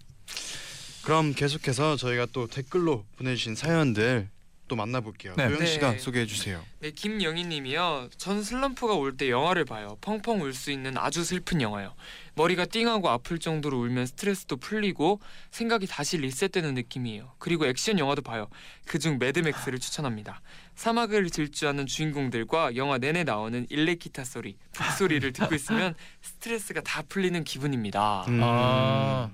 그럼 1.03 1.35
계속해서 1.35 1.97
저희가 1.97 2.27
또 2.33 2.47
댓글로 2.47 3.05
보내주신 3.19 3.57
사연들 3.57 4.31
또 4.67 4.77
만나볼게요. 4.77 5.35
네. 5.37 5.49
도영 5.49 5.67
씨가 5.67 5.93
네. 5.93 5.99
소개해 5.99 6.25
주세요. 6.27 6.65
네, 6.81 6.91
김영희님이요. 6.91 8.09
전 8.17 8.43
슬럼프가 8.43 8.95
올 8.95 9.15
때 9.17 9.29
영화를 9.31 9.65
봐요. 9.67 9.99
펑펑 10.01 10.41
울 10.43 10.55
수 10.55 10.71
있는 10.71 10.97
아주 10.97 11.23
슬픈 11.23 11.61
영화요. 11.61 11.95
머리가 12.35 12.65
띵하고 12.65 13.09
아플 13.11 13.39
정도로 13.39 13.79
울면 13.81 14.07
스트레스도 14.07 14.57
풀리고 14.57 15.21
생각이 15.51 15.87
다시 15.87 16.17
리셋되는 16.17 16.75
느낌이에요. 16.75 17.33
그리고 17.39 17.67
액션 17.67 17.99
영화도 17.99 18.23
봐요. 18.23 18.49
그중 18.87 19.19
매드맥스를 19.19 19.79
추천합니다. 19.79 20.41
사막을 20.75 21.29
질주하는 21.31 21.87
주인공들과 21.87 22.75
영화 22.77 22.99
내내 22.99 23.23
나오는 23.25 23.67
일렉기타 23.69 24.25
소리, 24.25 24.57
북소리를 24.73 25.33
듣고 25.33 25.55
있으면 25.55 25.95
스트레스가 26.23 26.81
다 26.81 27.03
풀리는 27.09 27.45
기분입니다. 27.45 28.25
음, 28.29 28.41
아. 28.43 29.31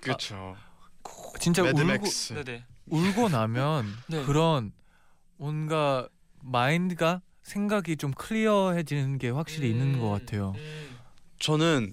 그렇죠. 0.00 0.56
진짜 1.40 1.62
울고 1.62 1.76
매드맥스. 1.76 2.34
네네. 2.34 2.64
울고 2.90 3.28
나면 3.28 3.86
네. 4.08 4.22
그런 4.24 4.72
뭔가 5.36 6.08
마인드가 6.42 7.20
생각이 7.42 7.96
좀 7.96 8.12
clear해지는 8.12 9.18
게 9.18 9.30
확실히 9.30 9.70
있는 9.70 9.98
것 10.00 10.08
같아요. 10.10 10.54
음. 10.56 10.96
저는 11.38 11.92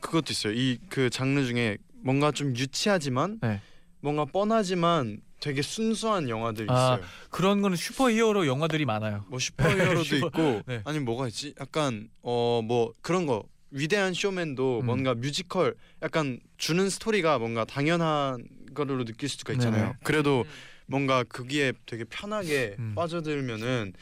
그것도 0.00 0.26
있어요. 0.30 0.52
이 0.54 0.78
그 0.88 1.10
장르 1.10 1.44
중에 1.46 1.78
뭔가 2.02 2.30
좀 2.32 2.56
유치하지만 2.56 3.38
네. 3.42 3.60
뭔가 4.00 4.24
뻔하지만 4.24 5.20
되게 5.40 5.62
순수한 5.62 6.28
영화들 6.28 6.68
아, 6.70 6.74
있어요. 6.96 7.06
그런 7.30 7.62
거는 7.62 7.76
슈퍼히어로 7.76 8.46
영화들이 8.46 8.84
많아요. 8.86 9.24
뭐 9.28 9.38
슈퍼히어로도 9.38 10.02
슈퍼- 10.04 10.26
있고 10.28 10.62
네. 10.66 10.82
아니 10.84 10.98
뭐가 10.98 11.28
있지? 11.28 11.54
약간 11.60 12.08
어 12.22 12.60
뭐 12.64 12.92
그런 13.02 13.26
거 13.26 13.44
위대한 13.70 14.14
쇼맨도 14.14 14.80
음. 14.80 14.86
뭔가 14.86 15.14
뮤지컬 15.14 15.76
약간 16.02 16.40
주는 16.56 16.88
스토리가 16.88 17.38
뭔가 17.38 17.64
당연한 17.64 18.44
거로 18.74 19.04
느낄 19.04 19.28
수가 19.28 19.52
있잖아요. 19.54 19.82
네네. 19.82 19.94
그래도 20.04 20.40
음. 20.46 20.50
뭔가 20.86 21.22
거기에 21.24 21.72
되게 21.86 22.04
편하게 22.04 22.76
음. 22.78 22.94
빠져들면은 22.94 23.92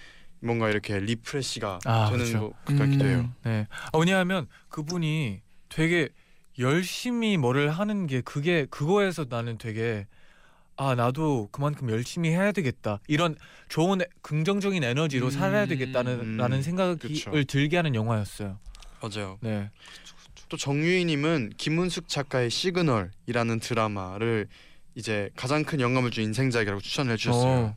뭔가 0.41 0.69
이렇게 0.71 0.99
refresh가 1.01 1.79
아, 1.85 2.09
되는 2.11 2.25
그쵸. 2.25 2.53
것 2.65 2.77
같기도 2.79 3.05
음. 3.07 3.11
해요. 3.11 3.35
네. 3.45 3.67
아, 3.93 3.99
왜냐하면 3.99 4.47
그분이 4.69 5.41
되게 5.69 6.09
열심히 6.59 7.37
뭐를 7.37 7.71
하는 7.71 8.07
게 8.07 8.21
그게 8.21 8.67
그거에서 8.71 9.27
나는 9.29 9.59
되게 9.59 10.07
아 10.77 10.95
나도 10.95 11.49
그만큼 11.53 11.91
열심히 11.91 12.31
해야 12.31 12.53
되겠다 12.53 13.01
이런 13.09 13.35
좋은 13.69 14.03
에- 14.03 14.07
긍정적인 14.23 14.85
에너지로 14.85 15.27
음. 15.27 15.31
살아야 15.31 15.67
되겠다는 15.67 16.21
음. 16.21 16.37
라는 16.37 16.63
생각을 16.63 16.99
그쵸. 16.99 17.33
들게 17.47 17.77
하는 17.77 17.95
영화였어요. 17.95 18.59
맞아요. 19.01 19.39
네. 19.41 19.71
또 20.49 20.57
정유희님은 20.57 21.55
김은숙 21.57 22.09
작가의 22.09 22.51
시그널이라는 22.51 23.61
드라마를 23.61 24.49
이제 24.95 25.31
가장 25.37 25.65
큰 25.65 25.81
영감을 25.81 26.11
준 26.11 26.25
인생작이라고 26.25 26.81
추천을 26.81 27.13
해주셨어요. 27.15 27.59
어. 27.67 27.75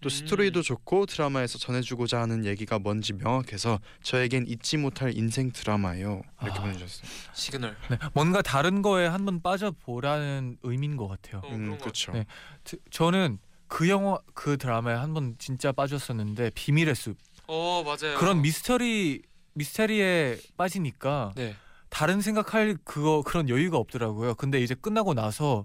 또 0.00 0.08
음. 0.08 0.10
스토리도 0.10 0.62
좋고 0.62 1.06
드라마에서 1.06 1.58
전해주고자 1.58 2.20
하는 2.20 2.44
얘기가 2.44 2.78
뭔지 2.78 3.12
명확해서 3.14 3.80
저에겐 4.02 4.46
잊지 4.46 4.76
못할 4.76 5.16
인생 5.16 5.52
드라마예요. 5.52 6.22
이렇게 6.42 6.58
아. 6.58 6.62
보내주셨어요. 6.62 7.10
시그널. 7.34 7.76
네. 7.90 7.98
뭔가 8.12 8.42
다른 8.42 8.82
거에 8.82 9.06
한번 9.06 9.40
빠져보라는 9.40 10.58
의미인 10.62 10.96
것 10.96 11.08
같아요. 11.08 11.40
어, 11.44 11.48
음 11.54 11.78
그렇죠. 11.78 12.12
네. 12.12 12.26
저- 12.64 12.76
저는 12.90 13.38
그 13.68 13.88
영화 13.88 14.18
그 14.34 14.58
드라마에 14.58 14.94
한번 14.94 15.34
진짜 15.38 15.72
빠졌었는데 15.72 16.50
비밀의 16.54 16.94
숲 16.94 17.16
어 17.48 17.84
맞아요. 17.84 18.18
그런 18.18 18.42
미스터리 18.42 19.22
미스테리에 19.54 20.36
빠지니까 20.56 21.32
네. 21.36 21.54
다른 21.96 22.20
생각할 22.20 22.76
그거 22.84 23.22
그런 23.24 23.48
여유가 23.48 23.78
없더라고요. 23.78 24.34
근데 24.34 24.60
이제 24.60 24.74
끝나고 24.74 25.14
나서 25.14 25.64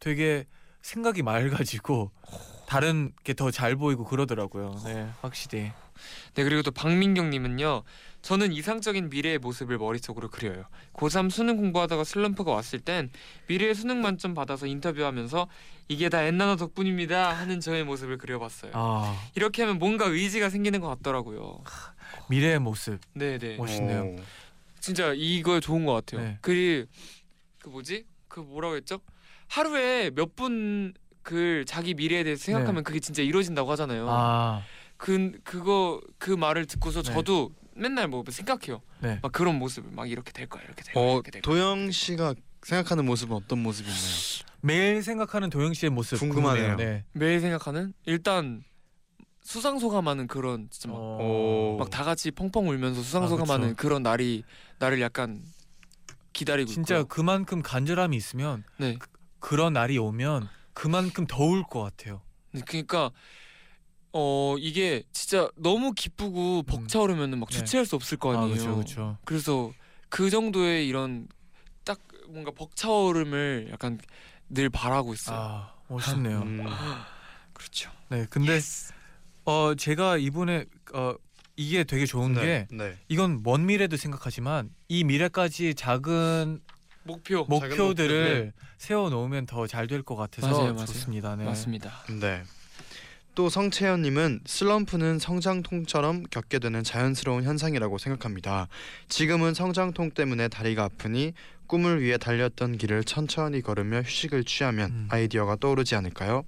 되게 0.00 0.44
생각이 0.82 1.22
맑아지고 1.22 2.10
다른 2.66 3.12
게 3.22 3.32
더 3.32 3.52
잘 3.52 3.76
보이고 3.76 4.02
그러더라고요. 4.04 4.74
네, 4.84 5.08
확실히. 5.22 5.70
네 6.34 6.42
그리고 6.42 6.62
또 6.62 6.72
박민경 6.72 7.30
님은요. 7.30 7.84
저는 8.22 8.52
이상적인 8.52 9.08
미래의 9.10 9.38
모습을 9.38 9.78
머릿속으로 9.78 10.28
그려요. 10.30 10.64
고3 10.94 11.30
수능 11.30 11.56
공부하다가 11.56 12.02
슬럼프가 12.02 12.50
왔을 12.50 12.80
땐 12.80 13.10
미래의 13.46 13.76
수능 13.76 14.02
만점 14.02 14.34
받아서 14.34 14.66
인터뷰하면서 14.66 15.46
이게 15.86 16.08
다 16.08 16.22
엔나나 16.24 16.56
덕분입니다 16.56 17.30
하는 17.32 17.60
저의 17.60 17.84
모습을 17.84 18.18
그려봤어요. 18.18 18.72
아 18.74 19.16
이렇게 19.36 19.62
하면 19.62 19.78
뭔가 19.78 20.06
의지가 20.06 20.50
생기는 20.50 20.80
것 20.80 20.88
같더라고요. 20.88 21.62
미래의 22.30 22.58
모습. 22.58 22.98
네 23.14 23.38
네. 23.38 23.56
멋있네요. 23.56 24.02
오. 24.02 24.16
진짜 24.88 25.12
이거 25.14 25.60
좋은 25.60 25.84
것 25.84 25.92
같아요. 25.92 26.26
네. 26.26 26.38
그, 26.40 26.86
그 27.58 27.68
뭐지? 27.68 28.06
그 28.26 28.40
뭐라고 28.40 28.76
했죠? 28.76 29.00
하루에 29.48 30.10
몇분그 30.10 31.64
자기 31.66 31.92
미래에 31.94 32.24
대해서 32.24 32.42
생각하면 32.42 32.84
그게 32.84 33.00
진짜 33.00 33.22
이루어진다고 33.22 33.70
하잖아요. 33.72 34.06
네. 34.06 34.10
아그 34.10 35.40
그거 35.44 36.00
그 36.16 36.30
말을 36.30 36.66
듣고서 36.66 37.02
네. 37.02 37.12
저도 37.12 37.50
맨날 37.74 38.08
뭐 38.08 38.24
생각해요. 38.28 38.80
네. 39.00 39.18
막 39.22 39.30
그런 39.30 39.58
모습을 39.58 39.90
막 39.92 40.10
이렇게 40.10 40.32
될 40.32 40.46
거야, 40.48 40.62
이렇게 40.64 40.82
될 40.82 40.94
거야, 40.94 41.04
어 41.04 41.14
이렇게 41.14 41.30
될 41.30 41.42
거야. 41.42 41.54
도영 41.54 41.90
씨가 41.90 42.34
생각하는 42.62 43.04
모습은 43.04 43.36
어떤 43.36 43.62
모습이나요? 43.62 43.98
매일 44.62 45.02
생각하는 45.02 45.50
도영 45.50 45.74
씨의 45.74 45.90
모습 45.90 46.18
궁금하네요. 46.18 46.76
궁금해요. 46.76 46.90
네. 46.90 47.04
매일 47.12 47.40
생각하는 47.40 47.92
일단 48.06 48.64
수상소감하는 49.48 50.26
그런 50.26 50.68
진짜 50.70 50.90
막 50.90 50.98
어, 51.00 51.76
막다 51.78 52.04
같이 52.04 52.30
펑펑 52.30 52.68
울면서 52.68 53.00
아, 53.00 53.02
수상소감하는 53.02 53.68
그쵸. 53.70 53.76
그런 53.76 54.02
날이 54.02 54.44
나를 54.78 55.00
약간 55.00 55.42
기다리고 56.34 56.70
진짜 56.70 56.96
있고요. 56.96 57.08
그만큼 57.08 57.62
간절함이 57.62 58.14
있으면 58.14 58.62
네. 58.76 58.98
그, 59.40 59.54
런 59.54 59.72
날이 59.72 59.96
오면 59.96 60.50
그만큼 60.74 61.26
더울 61.26 61.62
것 61.62 61.80
같아요. 61.80 62.20
그러니까 62.66 63.10
어 64.12 64.56
이게 64.58 65.02
진짜 65.12 65.48
너무 65.56 65.92
기쁘고 65.92 66.64
벅차오르면은 66.64 67.38
막 67.38 67.48
네. 67.48 67.56
주체할 67.56 67.86
수 67.86 67.96
없을 67.96 68.18
거아 68.18 68.42
아니에요. 68.42 68.52
그렇죠, 68.52 68.74
그렇죠. 68.74 69.16
그래서 69.24 69.72
그 70.10 70.28
정도의 70.28 70.86
이런 70.86 71.26
딱 71.84 71.98
뭔가 72.28 72.50
벅차오름을 72.50 73.70
약간 73.72 73.98
늘 74.50 74.68
바라고 74.68 75.14
있어요. 75.14 75.38
아 75.38 75.74
멋있네요. 75.88 76.42
음. 76.42 76.66
그렇죠. 77.54 77.90
네, 78.10 78.26
근데 78.28 78.60
어 79.48 79.74
제가 79.74 80.18
이번에 80.18 80.66
어 80.92 81.14
이게 81.56 81.82
되게 81.82 82.04
좋은 82.04 82.34
네. 82.34 82.40
게 82.42 82.66
네. 82.70 82.98
이건 83.08 83.42
먼 83.42 83.64
미래도 83.64 83.96
생각하지만 83.96 84.68
이 84.88 85.04
미래까지 85.04 85.74
작은 85.74 86.60
목표 87.04 87.44
목표들을 87.46 88.52
세워 88.76 89.08
놓으면 89.08 89.46
더 89.46 89.66
잘 89.66 89.86
될 89.88 90.02
것 90.02 90.16
같아서 90.16 90.48
맞아요, 90.48 90.74
맞아요. 90.74 90.84
좋습니다. 90.84 91.34
네. 91.36 91.44
맞습니다. 91.46 91.90
네. 92.20 92.42
또 93.34 93.48
성채연님은 93.48 94.40
슬럼프는 94.44 95.18
성장통처럼 95.18 96.24
겪게 96.24 96.58
되는 96.58 96.82
자연스러운 96.84 97.44
현상이라고 97.44 97.96
생각합니다. 97.96 98.68
지금은 99.08 99.54
성장통 99.54 100.10
때문에 100.10 100.48
다리가 100.48 100.84
아프니 100.84 101.32
꿈을 101.68 102.02
위해 102.02 102.18
달렸던 102.18 102.76
길을 102.76 103.04
천천히 103.04 103.62
걸으며 103.62 104.00
휴식을 104.00 104.44
취하면 104.44 104.90
음. 104.90 105.08
아이디어가 105.10 105.56
떠오르지 105.56 105.94
않을까요? 105.94 106.44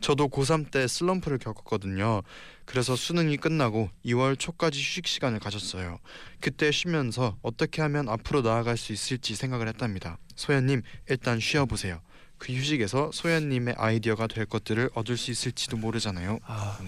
저도 0.00 0.28
고3 0.28 0.70
때 0.70 0.86
슬럼프를 0.86 1.38
겪었거든요. 1.38 2.22
그래서 2.64 2.96
수능이 2.96 3.36
끝나고 3.38 3.90
2월 4.04 4.38
초까지 4.38 4.78
휴식 4.78 5.06
시간을 5.06 5.38
가졌어요. 5.40 5.98
그때 6.40 6.70
쉬면서 6.70 7.36
어떻게 7.42 7.82
하면 7.82 8.08
앞으로 8.08 8.42
나아갈 8.42 8.76
수 8.76 8.92
있을지 8.92 9.34
생각을 9.34 9.68
했답니다. 9.68 10.18
소연님 10.36 10.82
일단 11.08 11.40
쉬어보세요. 11.40 12.00
그 12.36 12.52
휴식에서 12.52 13.10
소연님의 13.12 13.74
아이디어가 13.76 14.28
될 14.28 14.46
것들을 14.46 14.90
얻을 14.94 15.16
수 15.16 15.30
있을지도 15.30 15.76
모르잖아요. 15.76 16.38
아. 16.44 16.78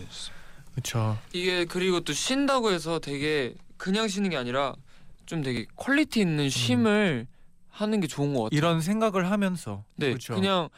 그렇죠. 0.72 1.18
이게 1.32 1.64
그리고 1.64 2.00
또 2.00 2.12
쉰다고 2.12 2.70
해서 2.70 3.00
되게 3.00 3.54
그냥 3.76 4.06
쉬는 4.06 4.30
게 4.30 4.36
아니라 4.36 4.74
좀 5.26 5.42
되게 5.42 5.66
quality 5.76 6.20
있는 6.20 6.48
쉼을 6.48 7.26
하는 7.68 8.00
게 8.00 8.06
좋은 8.06 8.34
것 8.34 8.44
같아요. 8.44 8.56
이런 8.56 8.80
생각을 8.80 9.30
하면서 9.30 9.84
네, 9.96 10.08
그렇죠. 10.08 10.34
그냥 10.34 10.68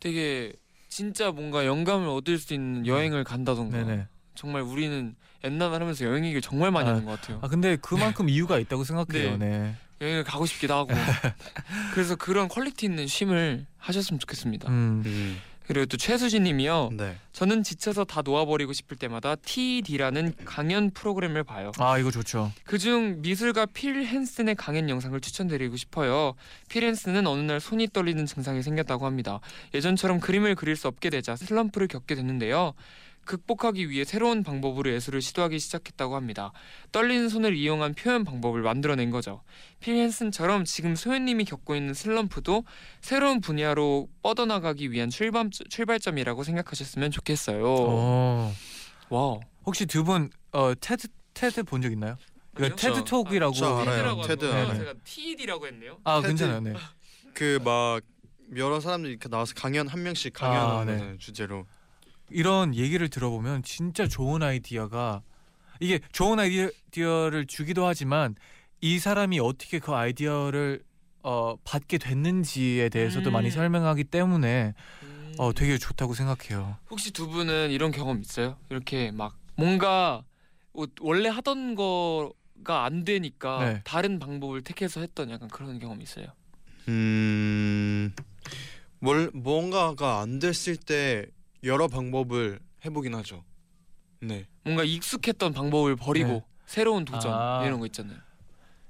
되게 0.00 0.52
진짜 0.94 1.32
뭔가 1.32 1.66
영감을 1.66 2.06
얻을 2.06 2.38
수 2.38 2.54
있는 2.54 2.86
여행을 2.86 3.24
간다던가 3.24 3.78
네네. 3.78 4.06
정말 4.36 4.62
우리는 4.62 5.16
옛날 5.42 5.72
하면서 5.74 6.04
여행 6.04 6.24
얘기를 6.24 6.40
정말 6.40 6.70
많이 6.70 6.88
아, 6.88 6.92
하는 6.92 7.04
것 7.04 7.20
같아요. 7.20 7.40
아 7.42 7.48
근데 7.48 7.74
그만큼 7.74 8.28
이유가 8.28 8.60
있다고 8.60 8.84
생각해요. 8.84 9.36
네. 9.36 9.48
네. 9.48 9.74
여행을 10.00 10.22
가고 10.22 10.46
싶기도 10.46 10.72
하고 10.74 10.90
그래서 11.94 12.14
그런 12.14 12.46
quality 12.46 12.86
있는 12.86 13.08
쉼을 13.08 13.66
하셨으면 13.76 14.20
좋겠습니다. 14.20 14.68
음. 14.68 15.02
음. 15.04 15.40
그리고 15.66 15.86
또 15.86 15.96
최수진 15.96 16.44
님이요. 16.44 16.90
네. 16.92 17.16
저는 17.32 17.62
지쳐서 17.62 18.04
다 18.04 18.22
놓아버리고 18.22 18.72
싶을 18.72 18.96
때마다 18.96 19.34
TED라는 19.36 20.34
강연 20.44 20.90
프로그램을 20.90 21.42
봐요. 21.42 21.72
아 21.78 21.98
이거 21.98 22.10
좋죠. 22.10 22.52
그중 22.64 23.22
미술가 23.22 23.66
필 23.66 24.06
핸슨의 24.06 24.54
강연 24.56 24.88
영상을 24.88 25.18
추천드리고 25.20 25.76
싶어요. 25.76 26.34
필 26.68 26.84
헨슨은 26.84 27.26
어느 27.26 27.40
날 27.40 27.60
손이 27.60 27.88
떨리는 27.92 28.26
증상이 28.26 28.62
생겼다고 28.62 29.06
합니다. 29.06 29.40
예전처럼 29.74 30.20
그림을 30.20 30.54
그릴 30.54 30.76
수 30.76 30.86
없게 30.86 31.10
되자 31.10 31.34
슬럼프를 31.34 31.88
겪게 31.88 32.14
됐는데요. 32.14 32.74
극복하기 33.24 33.90
위해 33.90 34.04
새로운 34.04 34.42
방법으로 34.42 34.92
예술을 34.92 35.22
시도하기 35.22 35.58
시작했다고 35.58 36.16
합니다. 36.16 36.52
떨리는 36.92 37.28
손을 37.28 37.56
이용한 37.56 37.94
표현 37.94 38.24
방법을 38.24 38.62
만들어낸 38.62 39.10
거죠. 39.10 39.42
필 39.80 39.96
헨슨처럼 39.96 40.64
지금 40.64 40.94
소연님이 40.96 41.44
겪고 41.44 41.74
있는 41.76 41.94
슬럼프도 41.94 42.64
새로운 43.00 43.40
분야로 43.40 44.08
뻗어나가기 44.22 44.90
위한 44.92 45.10
출발, 45.10 45.50
출발점이라고 45.50 46.42
생각하셨으면 46.44 47.10
좋겠어요. 47.10 47.64
어. 47.66 48.54
와. 49.10 49.38
혹시 49.66 49.86
두분 49.86 50.30
어, 50.52 50.72
테드 50.80 51.08
테드 51.34 51.64
본 51.64 51.82
적 51.82 51.90
있나요? 51.92 52.16
이거 52.56 52.68
테드 52.76 53.04
톡이라고. 53.04 53.52
저 53.54 53.78
알아요. 53.78 53.84
테드라고 53.96 54.22
테드. 54.22 54.44
알아요. 54.52 54.78
제가 54.78 54.94
TED라고 55.04 55.66
했네요. 55.66 55.98
아 56.04 56.16
테드. 56.20 56.28
괜찮아요. 56.28 56.60
네. 56.60 56.74
그막 57.34 58.02
여러 58.56 58.78
사람들이 58.78 59.12
이렇게 59.12 59.28
나와서 59.28 59.54
강연 59.56 59.88
한 59.88 60.02
명씩 60.02 60.40
아, 60.42 60.48
강연하는 60.48 61.12
네. 61.12 61.18
주제로. 61.18 61.66
이런 62.30 62.74
얘기를 62.74 63.08
들어보면 63.08 63.62
진짜 63.62 64.06
좋은 64.06 64.42
아이디어가 64.42 65.22
이게 65.80 66.00
좋은 66.12 66.38
아이디어를 66.38 67.46
주기도 67.46 67.86
하지만 67.86 68.34
이 68.80 68.98
사람이 68.98 69.40
어떻게 69.40 69.78
그 69.78 69.92
아이디어를 69.94 70.82
어, 71.22 71.56
받게 71.64 71.98
됐는지에 71.98 72.90
대해서도 72.90 73.30
음. 73.30 73.32
많이 73.32 73.50
설명하기 73.50 74.04
때문에 74.04 74.74
음. 75.02 75.34
어, 75.38 75.52
되게 75.52 75.78
좋다고 75.78 76.14
생각해요. 76.14 76.76
혹시 76.90 77.12
두 77.12 77.28
분은 77.28 77.70
이런 77.70 77.90
경험 77.90 78.20
있어요? 78.20 78.58
이렇게 78.68 79.10
막 79.10 79.36
뭔가 79.56 80.22
어, 80.74 80.84
원래 81.00 81.28
하던 81.30 81.74
거가 81.76 82.84
안 82.84 83.04
되니까 83.04 83.64
네. 83.64 83.80
다른 83.84 84.18
방법을 84.18 84.62
택해서 84.62 85.00
했던 85.00 85.30
약간 85.30 85.48
그런 85.48 85.78
경험 85.78 86.02
있어요. 86.02 86.26
음. 86.88 88.12
뭘 88.98 89.30
뭔가가 89.34 90.20
안 90.20 90.38
됐을 90.38 90.76
때 90.76 91.26
여러 91.64 91.88
방법을 91.88 92.60
해보긴 92.84 93.14
하죠. 93.16 93.44
네. 94.20 94.46
뭔가 94.64 94.84
익숙했던 94.84 95.52
방법을 95.52 95.96
버리고 95.96 96.28
네. 96.28 96.44
새로운 96.66 97.04
도전 97.04 97.32
아. 97.32 97.62
이런 97.64 97.80
거 97.80 97.86
있잖아요. 97.86 98.18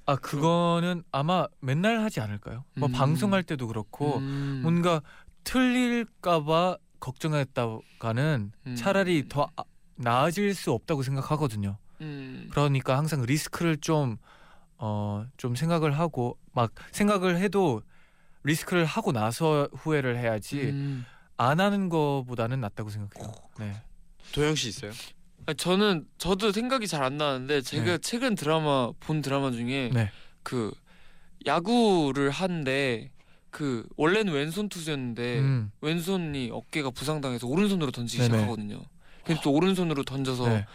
아 0.06 0.16
그거는 0.16 1.02
아마 1.12 1.46
맨날 1.60 2.00
하지 2.00 2.20
않을까요? 2.20 2.64
뭐 2.76 2.88
음. 2.88 2.92
방송할 2.92 3.42
때도 3.42 3.66
그렇고 3.68 4.18
음. 4.18 4.60
뭔가 4.62 5.00
틀릴까봐 5.44 6.76
걱정했다가는 7.00 8.52
음. 8.66 8.76
차라리 8.76 9.28
더 9.28 9.48
아- 9.56 9.64
나아질 9.96 10.54
수 10.54 10.72
없다고 10.72 11.02
생각하거든요. 11.02 11.78
음. 12.00 12.48
그러니까 12.50 12.98
항상 12.98 13.22
리스크를 13.22 13.76
좀 13.78 14.18
어, 14.76 15.24
좀 15.36 15.54
생각을 15.54 15.98
하고 15.98 16.38
막 16.52 16.72
생각을 16.92 17.38
해도 17.38 17.82
리스크를 18.42 18.84
하고 18.84 19.12
나서 19.12 19.68
후회를 19.72 20.18
해야지 20.18 20.60
음. 20.70 21.06
안 21.36 21.60
하는 21.60 21.88
거보다는 21.88 22.60
낫다고 22.60 22.90
생각해요. 22.90 23.32
네. 23.58 23.74
도영 24.32 24.54
씨 24.54 24.68
있어요? 24.68 24.92
아니, 25.46 25.56
저는 25.56 26.06
저도 26.18 26.52
생각이 26.52 26.86
잘 26.86 27.02
안 27.02 27.16
나는데 27.16 27.60
제가 27.60 27.84
네. 27.84 27.98
최근 27.98 28.34
드라마 28.34 28.92
본 29.00 29.20
드라마 29.20 29.50
중에 29.50 29.90
네. 29.92 30.10
그 30.42 30.72
야구를 31.46 32.30
하는데 32.30 33.10
그 33.50 33.86
원래는 33.96 34.32
왼손 34.32 34.68
투수였는데 34.68 35.38
음. 35.38 35.70
왼손이 35.80 36.50
어깨가 36.52 36.90
부상당해서 36.90 37.46
오른손으로 37.46 37.90
던지기 37.90 38.22
네네. 38.22 38.32
시작하거든요. 38.34 38.82
근데 39.24 39.40
또 39.42 39.52
오른손으로 39.52 40.02
던져서 40.04 40.48
네. 40.48 40.66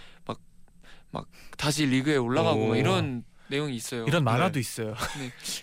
다시 1.57 1.85
리그에 1.85 2.15
올라가고 2.17 2.67
막 2.67 2.71
오. 2.71 2.75
이런 2.75 3.23
내용이 3.49 3.75
있어요. 3.75 4.05
이런 4.05 4.23
만화도 4.23 4.53
네. 4.53 4.59
있어요. 4.59 4.93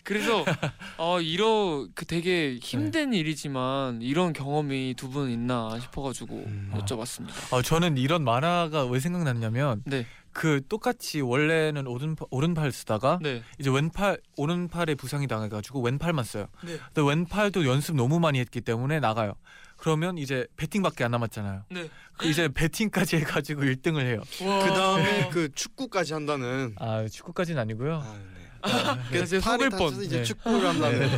그래서 0.04 0.44
어 0.98 1.20
이러 1.20 1.86
그 1.94 2.04
되게 2.04 2.58
네. 2.58 2.58
힘든 2.62 3.12
일이지만 3.12 4.02
이런 4.02 4.32
경험이 4.32 4.94
두 4.96 5.06
분 5.06 5.30
있나 5.30 5.78
싶어가지고 5.80 6.34
음. 6.34 6.72
여쭤봤습니다. 6.74 7.52
어, 7.52 7.62
저는 7.62 7.96
이런 7.96 8.24
만화가 8.24 8.86
왜 8.86 8.98
생각났냐면 8.98 9.82
네, 9.86 10.04
그 10.32 10.60
똑같이 10.68 11.20
원래는 11.20 11.86
오른 11.86 12.16
오른팔 12.30 12.72
쓰다가 12.72 13.20
네, 13.22 13.42
이제 13.60 13.70
왼팔 13.70 14.18
오른팔에 14.36 14.96
부상이 14.96 15.28
당해가지고 15.28 15.80
왼팔만 15.80 16.24
써요. 16.24 16.48
네. 16.64 16.76
근데 16.92 17.08
왼팔도 17.08 17.66
연습 17.66 17.94
너무 17.94 18.18
많이 18.18 18.40
했기 18.40 18.60
때문에 18.60 18.98
나가요. 18.98 19.34
그러면 19.76 20.18
이제 20.18 20.46
배팅밖에 20.56 21.04
안 21.04 21.10
남았잖아요. 21.12 21.64
네. 21.70 21.88
그 22.16 22.26
이제 22.26 22.48
배팅까지 22.48 23.16
해가지고 23.18 23.62
1등을 23.62 24.00
해요. 24.00 24.22
와. 24.42 24.64
그 24.64 24.72
다음에 24.72 25.28
그 25.30 25.52
축구까지 25.54 26.14
한다는. 26.14 26.74
아 26.78 27.06
축구까지는 27.06 27.60
아니고요. 27.60 27.96
아, 27.96 28.14
네. 28.14 28.72
아, 28.72 28.98
그래서 29.10 29.38
속을 29.38 29.70
뻔. 29.70 29.92
이제 30.02 30.18
네. 30.18 30.22
축구를 30.24 30.66
한다는. 30.66 31.08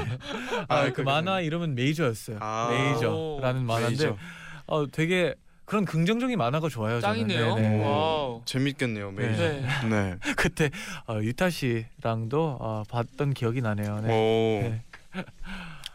아, 0.68 0.76
아, 0.80 0.84
그 0.86 0.92
그래. 0.94 1.04
만화 1.04 1.40
이름은 1.40 1.74
메이저였어요. 1.74 2.38
아. 2.40 2.68
메이저라는 2.70 3.64
만화인데 3.64 4.06
메이저. 4.06 4.16
어, 4.66 4.86
되게 4.86 5.34
그런 5.64 5.84
긍정적인 5.84 6.36
만화가 6.36 6.68
좋아요. 6.68 7.00
짱이네요. 7.00 7.54
네네. 7.54 7.84
와우. 7.84 8.42
재밌겠네요, 8.44 9.12
메이저. 9.12 9.42
네. 9.42 9.60
네. 9.60 9.88
네. 9.88 10.16
그때 10.36 10.70
어, 11.06 11.20
유타 11.22 11.50
씨랑도 11.50 12.58
어, 12.60 12.82
봤던 12.88 13.34
기억이 13.34 13.60
나네요. 13.60 14.00
네. 14.00 14.82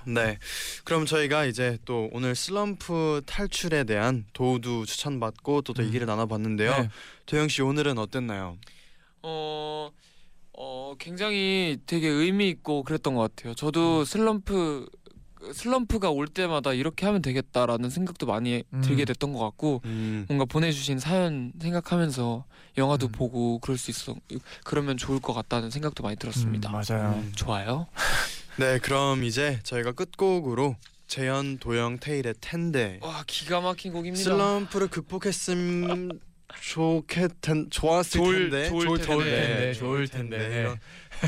오. 0.05 0.11
네. 0.11 0.23
네. 0.25 0.37
그럼 0.83 1.05
저희가 1.05 1.45
이제 1.45 1.77
또 1.85 2.09
오늘 2.13 2.35
슬럼프 2.35 3.21
탈출에 3.25 3.83
대한 3.83 4.25
도우도 4.33 4.85
추천받고 4.85 5.61
또더 5.61 5.83
음. 5.83 5.87
얘기를 5.87 6.07
나눠봤는데요. 6.07 6.71
네. 6.71 6.89
도영 7.25 7.47
씨 7.47 7.61
오늘은 7.61 7.97
어땠나요? 7.97 8.57
어, 9.21 9.91
어 10.57 10.95
굉장히 10.99 11.77
되게 11.85 12.07
의미 12.07 12.49
있고 12.49 12.83
그랬던 12.83 13.15
것 13.15 13.35
같아요. 13.35 13.53
저도 13.55 14.05
슬럼프 14.05 14.87
슬럼프가 15.51 16.09
올 16.09 16.27
때마다 16.27 16.73
이렇게 16.73 17.05
하면 17.05 17.21
되겠다라는 17.21 17.89
생각도 17.89 18.25
많이 18.25 18.63
음. 18.73 18.81
들게 18.81 19.03
됐던 19.03 19.33
것 19.33 19.39
같고 19.39 19.81
음. 19.85 20.25
뭔가 20.29 20.45
보내주신 20.45 20.99
사연 20.99 21.51
생각하면서 21.59 22.45
영화도 22.77 23.07
음. 23.07 23.11
보고 23.11 23.59
그럴 23.59 23.77
수 23.77 23.91
있어 23.91 24.15
그러면 24.63 24.97
좋을 24.97 25.19
것 25.19 25.33
같다는 25.33 25.69
생각도 25.69 26.03
많이 26.03 26.15
들었습니다. 26.15 26.69
음, 26.69 26.73
맞아요. 26.73 27.13
음. 27.15 27.31
좋아요. 27.35 27.87
네, 28.57 28.77
그럼 28.79 29.23
이제 29.23 29.59
저희가 29.63 29.93
끝곡으로 29.93 30.75
재현, 31.07 31.57
도영, 31.57 31.99
태일의 31.99 32.35
텐데 32.39 32.99
와 33.01 33.23
기가 33.25 33.61
막힌 33.61 33.93
곡입니다. 33.93 34.23
슬럼프를 34.23 34.87
극복했음 34.87 36.09
좋겠 36.61 37.31
텐 37.41 37.67
좋았을 37.69 38.19
좋을- 38.21 38.49
텐데 38.51 38.69
좋을 38.69 38.85
좋을 38.85 38.97
텐데. 38.99 39.23
텐데, 39.25 39.73
좋을 39.73 40.07
텐데. 40.07 40.59
이런- 40.59 40.79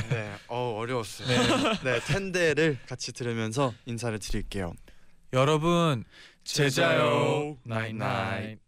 네, 0.09 0.31
어 0.47 0.75
어려웠어요. 0.77 1.27
네. 1.27 1.83
네, 1.83 1.99
텐데를 2.01 2.77
같이 2.87 3.11
들으면서 3.11 3.73
인사를 3.85 4.17
드릴게요. 4.19 4.73
여러분 5.33 6.03
잘 6.43 6.86
자요. 6.86 7.57
night 7.63 8.07
night. 8.07 8.59